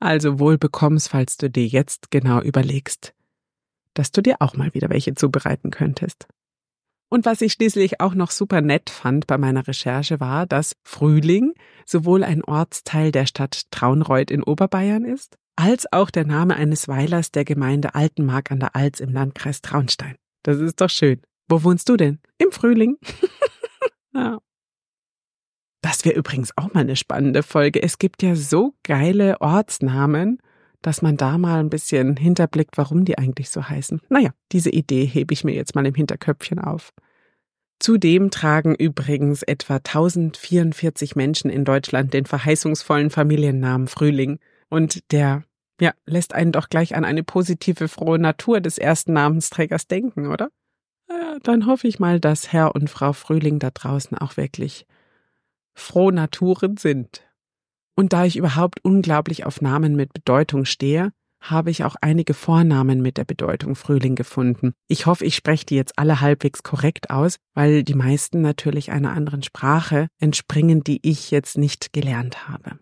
Also 0.00 0.38
wohl 0.38 0.58
bekommst, 0.58 1.08
falls 1.08 1.36
du 1.36 1.48
dir 1.48 1.66
jetzt 1.66 2.10
genau 2.10 2.40
überlegst, 2.40 3.14
dass 3.94 4.10
du 4.10 4.22
dir 4.22 4.36
auch 4.40 4.56
mal 4.56 4.74
wieder 4.74 4.90
welche 4.90 5.14
zubereiten 5.14 5.70
könntest. 5.70 6.26
Und 7.10 7.26
was 7.26 7.42
ich 7.42 7.52
schließlich 7.52 8.00
auch 8.00 8.14
noch 8.14 8.30
super 8.30 8.60
nett 8.60 8.90
fand 8.90 9.26
bei 9.26 9.38
meiner 9.38 9.68
Recherche 9.68 10.18
war, 10.18 10.46
dass 10.46 10.74
Frühling 10.82 11.54
sowohl 11.86 12.24
ein 12.24 12.42
Ortsteil 12.42 13.12
der 13.12 13.26
Stadt 13.26 13.70
Traunreuth 13.70 14.30
in 14.30 14.42
Oberbayern 14.42 15.04
ist, 15.04 15.38
als 15.56 15.90
auch 15.92 16.10
der 16.10 16.26
Name 16.26 16.56
eines 16.56 16.88
Weilers 16.88 17.30
der 17.30 17.44
Gemeinde 17.44 17.94
Altenmark 17.94 18.50
an 18.50 18.60
der 18.60 18.74
Alz 18.76 19.00
im 19.00 19.12
Landkreis 19.12 19.62
Traunstein. 19.62 20.16
Das 20.42 20.58
ist 20.58 20.80
doch 20.80 20.90
schön. 20.90 21.20
Wo 21.48 21.62
wohnst 21.62 21.88
du 21.88 21.96
denn? 21.96 22.20
Im 22.38 22.52
Frühling. 22.52 22.98
Das 25.84 26.06
wäre 26.06 26.16
übrigens 26.16 26.50
auch 26.56 26.72
mal 26.72 26.80
eine 26.80 26.96
spannende 26.96 27.42
Folge. 27.42 27.82
Es 27.82 27.98
gibt 27.98 28.22
ja 28.22 28.36
so 28.36 28.72
geile 28.84 29.38
Ortsnamen, 29.42 30.38
dass 30.80 31.02
man 31.02 31.18
da 31.18 31.36
mal 31.36 31.60
ein 31.60 31.68
bisschen 31.68 32.16
hinterblickt, 32.16 32.78
warum 32.78 33.04
die 33.04 33.18
eigentlich 33.18 33.50
so 33.50 33.68
heißen. 33.68 34.00
Naja, 34.08 34.30
diese 34.50 34.70
Idee 34.70 35.04
hebe 35.04 35.34
ich 35.34 35.44
mir 35.44 35.54
jetzt 35.54 35.74
mal 35.74 35.84
im 35.84 35.94
Hinterköpfchen 35.94 36.58
auf. 36.58 36.94
Zudem 37.80 38.30
tragen 38.30 38.74
übrigens 38.74 39.42
etwa 39.42 39.74
1044 39.76 41.16
Menschen 41.16 41.50
in 41.50 41.66
Deutschland 41.66 42.14
den 42.14 42.24
verheißungsvollen 42.24 43.10
Familiennamen 43.10 43.86
Frühling 43.86 44.38
und 44.68 45.12
der 45.12 45.44
ja, 45.80 45.92
lässt 46.06 46.34
einen 46.34 46.52
doch 46.52 46.68
gleich 46.68 46.94
an 46.94 47.04
eine 47.04 47.24
positive, 47.24 47.88
frohe 47.88 48.18
Natur 48.18 48.60
des 48.60 48.78
ersten 48.78 49.12
Namensträgers 49.12 49.86
denken, 49.86 50.28
oder? 50.28 50.50
dann 51.42 51.66
hoffe 51.66 51.88
ich 51.88 51.98
mal, 51.98 52.20
dass 52.20 52.52
Herr 52.52 52.74
und 52.74 52.90
Frau 52.90 53.12
Frühling 53.12 53.58
da 53.58 53.70
draußen 53.70 54.16
auch 54.18 54.36
wirklich 54.36 54.86
froh 55.74 56.10
Naturen 56.10 56.76
sind. 56.76 57.22
Und 57.96 58.12
da 58.12 58.24
ich 58.24 58.36
überhaupt 58.36 58.84
unglaublich 58.84 59.44
auf 59.44 59.60
Namen 59.60 59.96
mit 59.96 60.12
Bedeutung 60.12 60.64
stehe, 60.64 61.12
habe 61.40 61.70
ich 61.70 61.84
auch 61.84 61.96
einige 62.00 62.32
Vornamen 62.32 63.02
mit 63.02 63.18
der 63.18 63.24
Bedeutung 63.24 63.74
Frühling 63.74 64.14
gefunden. 64.14 64.72
Ich 64.88 65.06
hoffe, 65.06 65.24
ich 65.26 65.36
spreche 65.36 65.66
die 65.66 65.76
jetzt 65.76 65.98
alle 65.98 66.20
halbwegs 66.20 66.62
korrekt 66.62 67.10
aus, 67.10 67.36
weil 67.52 67.84
die 67.84 67.94
meisten 67.94 68.40
natürlich 68.40 68.90
einer 68.90 69.12
anderen 69.12 69.42
Sprache 69.42 70.08
entspringen, 70.18 70.82
die 70.82 71.00
ich 71.02 71.30
jetzt 71.30 71.58
nicht 71.58 71.92
gelernt 71.92 72.48
habe. 72.48 72.78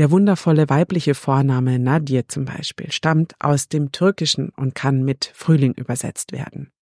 Der 0.00 0.10
wundervolle 0.10 0.70
weibliche 0.70 1.14
Vorname 1.14 1.78
Nadir 1.78 2.26
zum 2.26 2.46
Beispiel 2.46 2.90
stammt 2.90 3.34
aus 3.38 3.68
dem 3.68 3.92
Türkischen 3.92 4.48
und 4.48 4.74
kann 4.74 5.04
mit 5.04 5.30
Frühling 5.34 5.74
übersetzt 5.74 6.32
werden. 6.32 6.72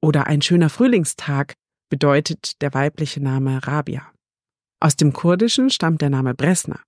Oder 0.00 0.26
ein 0.26 0.42
schöner 0.42 0.68
Frühlingstag 0.68 1.54
bedeutet 1.88 2.60
der 2.60 2.74
weibliche 2.74 3.22
Name 3.22 3.64
Rabia. 3.64 4.10
Aus 4.80 4.96
dem 4.96 5.12
Kurdischen 5.12 5.70
stammt 5.70 6.02
der 6.02 6.10
Name 6.10 6.34
Bresna. 6.34 6.80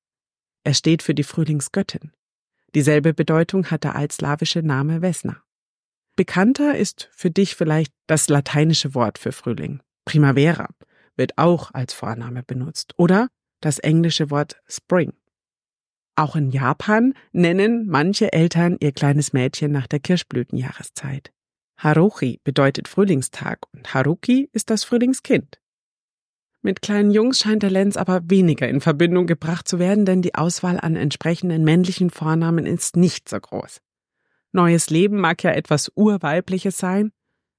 Er 0.65 0.75
steht 0.75 1.05
für 1.05 1.15
die 1.15 1.23
Frühlingsgöttin. 1.23 2.11
Dieselbe 2.75 3.15
Bedeutung 3.15 3.71
hat 3.71 3.85
der 3.85 3.95
altslawische 3.95 4.63
Name 4.63 5.03
Vesna. 5.03 5.41
Bekannter 6.17 6.77
ist 6.77 7.09
für 7.13 7.31
dich 7.31 7.55
vielleicht 7.55 7.93
das 8.09 8.29
lateinische 8.29 8.97
Wort 8.97 9.21
für 9.21 9.31
Frühling. 9.31 9.81
Primavera 10.05 10.69
wird 11.15 11.39
auch 11.39 11.73
als 11.75 11.95
Vorname 11.95 12.43
benutzt. 12.43 12.95
Oder 12.97 13.29
das 13.61 13.79
englische 13.79 14.33
Wort 14.33 14.61
Spring. 14.67 15.13
Auch 16.17 16.37
in 16.37 16.51
Japan 16.51 17.15
nennen 17.33 17.87
manche 17.89 18.33
Eltern 18.33 18.77
ihr 18.81 18.93
kleines 18.93 19.33
Mädchen 19.33 19.73
nach 19.73 19.89
der 19.89 19.99
Kirschblütenjahreszeit. 19.99 21.33
Haruchi 21.77 22.41
bedeutet 22.45 22.87
Frühlingstag 22.87 23.61
und 23.73 23.93
Haruki 23.93 24.49
ist 24.53 24.71
das 24.71 24.85
Frühlingskind. 24.85 25.59
Mit 26.63 26.81
kleinen 26.81 27.11
Jungs 27.11 27.41
scheint 27.41 27.63
der 27.63 27.71
Lenz 27.71 27.97
aber 27.97 28.23
weniger 28.31 28.69
in 28.69 28.81
Verbindung 28.81 29.27
gebracht 29.27 29.69
zu 29.69 29.79
werden, 29.79 30.07
denn 30.07 30.23
die 30.23 30.35
Auswahl 30.35 30.81
an 30.81 30.97
entsprechenden 30.97 31.65
männlichen 31.65 32.11
Vornamen 32.11 32.65
ist 32.65 32.97
nicht 32.97 33.29
so 33.29 33.39
groß. 33.39 33.81
Neues 34.53 34.89
Leben 34.89 35.21
mag 35.21 35.43
ja 35.43 35.51
etwas 35.51 35.91
Urweibliches 35.95 36.79
sein, 36.79 37.11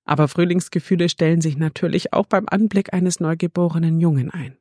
aber 0.05 0.27
Frühlingsgefühle 0.27 1.09
stellen 1.09 1.41
sich 1.41 1.57
natürlich 1.57 2.13
auch 2.13 2.25
beim 2.25 2.45
Anblick 2.47 2.93
eines 2.93 3.19
neugeborenen 3.19 3.99
Jungen 3.99 4.31
ein. 4.31 4.57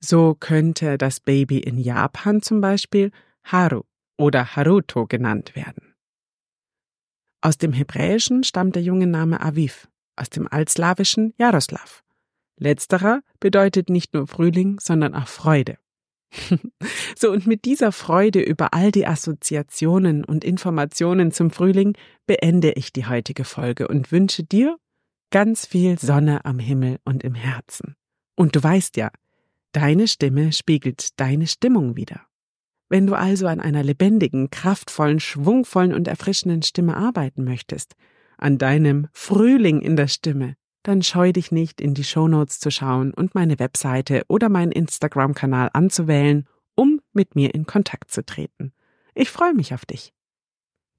So 0.00 0.34
könnte 0.34 0.98
das 0.98 1.20
Baby 1.20 1.58
in 1.58 1.78
Japan 1.78 2.42
zum 2.42 2.60
Beispiel 2.60 3.10
Haru 3.44 3.82
oder 4.18 4.56
Haruto 4.56 5.06
genannt 5.06 5.56
werden. 5.56 5.94
Aus 7.40 7.58
dem 7.58 7.72
Hebräischen 7.72 8.44
stammt 8.44 8.76
der 8.76 8.82
junge 8.82 9.06
Name 9.06 9.40
Aviv, 9.40 9.88
aus 10.16 10.30
dem 10.30 10.48
Altslawischen 10.50 11.34
Jaroslav. 11.38 12.02
Letzterer 12.58 13.20
bedeutet 13.38 13.90
nicht 13.90 14.14
nur 14.14 14.26
Frühling, 14.26 14.80
sondern 14.80 15.14
auch 15.14 15.28
Freude. 15.28 15.78
so, 17.16 17.30
und 17.30 17.46
mit 17.46 17.64
dieser 17.64 17.92
Freude 17.92 18.40
über 18.40 18.74
all 18.74 18.90
die 18.90 19.06
Assoziationen 19.06 20.24
und 20.24 20.44
Informationen 20.44 21.30
zum 21.32 21.50
Frühling 21.50 21.96
beende 22.26 22.72
ich 22.72 22.92
die 22.92 23.06
heutige 23.06 23.44
Folge 23.44 23.88
und 23.88 24.10
wünsche 24.10 24.42
dir 24.42 24.76
ganz 25.30 25.66
viel 25.66 25.98
Sonne 25.98 26.44
am 26.44 26.58
Himmel 26.58 26.98
und 27.04 27.22
im 27.22 27.34
Herzen. 27.34 27.94
Und 28.34 28.56
du 28.56 28.62
weißt 28.62 28.96
ja, 28.96 29.10
deine 29.76 30.08
Stimme 30.08 30.52
spiegelt 30.52 31.20
deine 31.20 31.46
Stimmung 31.46 31.96
wieder. 31.96 32.22
Wenn 32.88 33.06
du 33.06 33.14
also 33.14 33.46
an 33.46 33.60
einer 33.60 33.82
lebendigen, 33.82 34.48
kraftvollen, 34.48 35.20
schwungvollen 35.20 35.92
und 35.92 36.08
erfrischenden 36.08 36.62
Stimme 36.62 36.96
arbeiten 36.96 37.44
möchtest, 37.44 37.94
an 38.38 38.56
deinem 38.56 39.08
Frühling 39.12 39.82
in 39.82 39.96
der 39.96 40.08
Stimme, 40.08 40.56
dann 40.82 41.02
scheu 41.02 41.30
dich 41.30 41.52
nicht, 41.52 41.82
in 41.82 41.92
die 41.92 42.04
Shownotes 42.04 42.58
zu 42.58 42.70
schauen 42.70 43.12
und 43.12 43.34
meine 43.34 43.58
Webseite 43.58 44.22
oder 44.28 44.48
meinen 44.48 44.72
Instagram-Kanal 44.72 45.68
anzuwählen, 45.74 46.48
um 46.74 47.02
mit 47.12 47.34
mir 47.34 47.54
in 47.54 47.66
Kontakt 47.66 48.10
zu 48.10 48.24
treten. 48.24 48.72
Ich 49.14 49.30
freue 49.30 49.52
mich 49.52 49.74
auf 49.74 49.84
dich. 49.84 50.14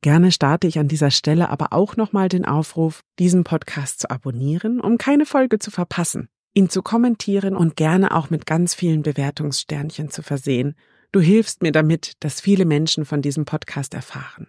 Gerne 0.02 0.32
starte 0.32 0.68
ich 0.68 0.78
an 0.78 0.88
dieser 0.88 1.10
Stelle 1.10 1.50
aber 1.50 1.74
auch 1.74 1.96
nochmal 1.96 2.30
den 2.30 2.46
Aufruf, 2.46 3.02
diesen 3.18 3.44
Podcast 3.44 4.02
zu 4.02 4.12
abonnieren, 4.12 4.80
um 4.80 5.00
keine 5.00 5.26
Folge 5.26 5.58
zu 5.58 5.72
verpassen, 5.72 6.30
ihn 6.58 6.70
zu 6.70 6.82
kommentieren 6.82 7.56
und 7.56 7.76
gerne 7.76 8.16
auch 8.16 8.32
mit 8.32 8.48
ganz 8.48 8.74
vielen 8.74 9.04
Bewertungssternchen 9.04 10.10
zu 10.10 10.24
versehen. 10.24 10.76
Du 11.12 11.22
hilfst 11.22 11.62
mir 11.62 11.72
damit, 11.72 12.14
dass 12.20 12.42
viele 12.42 12.66
Menschen 12.66 13.06
von 13.06 13.22
diesem 13.22 13.46
Podcast 13.46 13.94
erfahren. 13.94 14.48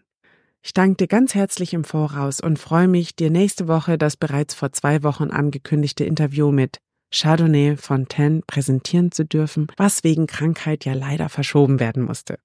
Ich 0.62 0.72
danke 0.72 0.96
dir 0.96 1.06
ganz 1.06 1.34
herzlich 1.34 1.74
im 1.74 1.84
Voraus 1.84 2.40
und 2.40 2.58
freue 2.58 2.88
mich, 2.88 3.14
dir 3.14 3.30
nächste 3.30 3.68
Woche 3.68 3.98
das 3.98 4.16
bereits 4.16 4.54
vor 4.54 4.72
zwei 4.72 5.02
Wochen 5.02 5.30
angekündigte 5.30 6.04
Interview 6.04 6.50
mit 6.50 6.78
Chardonnay 7.12 7.76
Fontaine 7.76 8.40
präsentieren 8.46 9.12
zu 9.12 9.26
dürfen, 9.26 9.66
was 9.76 10.02
wegen 10.02 10.26
Krankheit 10.26 10.86
ja 10.86 10.94
leider 10.94 11.28
verschoben 11.28 11.78
werden 11.78 12.04
musste. 12.04 12.38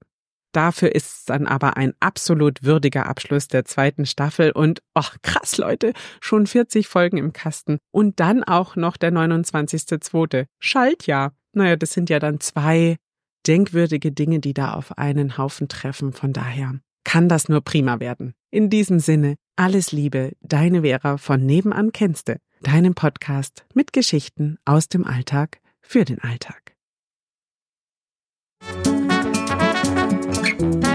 Dafür 0.53 0.93
ist 0.93 1.17
es 1.17 1.25
dann 1.25 1.47
aber 1.47 1.77
ein 1.77 1.93
absolut 1.99 2.63
würdiger 2.63 3.07
Abschluss 3.07 3.47
der 3.47 3.65
zweiten 3.65 4.05
Staffel 4.05 4.51
und, 4.51 4.81
ach 4.93 5.17
krass 5.23 5.57
Leute, 5.57 5.93
schon 6.21 6.47
40 6.47 6.87
Folgen 6.87 7.17
im 7.17 7.33
Kasten 7.33 7.79
und 7.91 8.19
dann 8.19 8.43
auch 8.43 8.75
noch 8.75 8.95
der 8.95 9.11
29.2. 9.11 10.45
Schaltjahr. 10.59 11.33
Naja, 11.53 11.75
das 11.75 11.93
sind 11.93 12.09
ja 12.09 12.19
dann 12.19 12.39
zwei 12.39 12.97
denkwürdige 13.47 14.11
Dinge, 14.11 14.39
die 14.39 14.53
da 14.53 14.73
auf 14.73 14.97
einen 14.97 15.37
Haufen 15.37 15.67
treffen. 15.67 16.13
Von 16.13 16.33
daher 16.33 16.79
kann 17.03 17.27
das 17.27 17.49
nur 17.49 17.61
prima 17.61 17.99
werden. 17.99 18.33
In 18.51 18.69
diesem 18.69 18.99
Sinne, 18.99 19.35
alles 19.55 19.91
Liebe, 19.91 20.33
deine 20.41 20.81
Vera 20.81 21.17
von 21.17 21.45
Nebenan 21.45 21.91
kennste, 21.91 22.37
deinem 22.61 22.93
Podcast 22.93 23.65
mit 23.73 23.91
Geschichten 23.91 24.57
aus 24.65 24.87
dem 24.87 25.05
Alltag 25.05 25.59
für 25.81 26.05
den 26.05 26.19
Alltag. 26.19 26.72
Bye. 30.59 30.92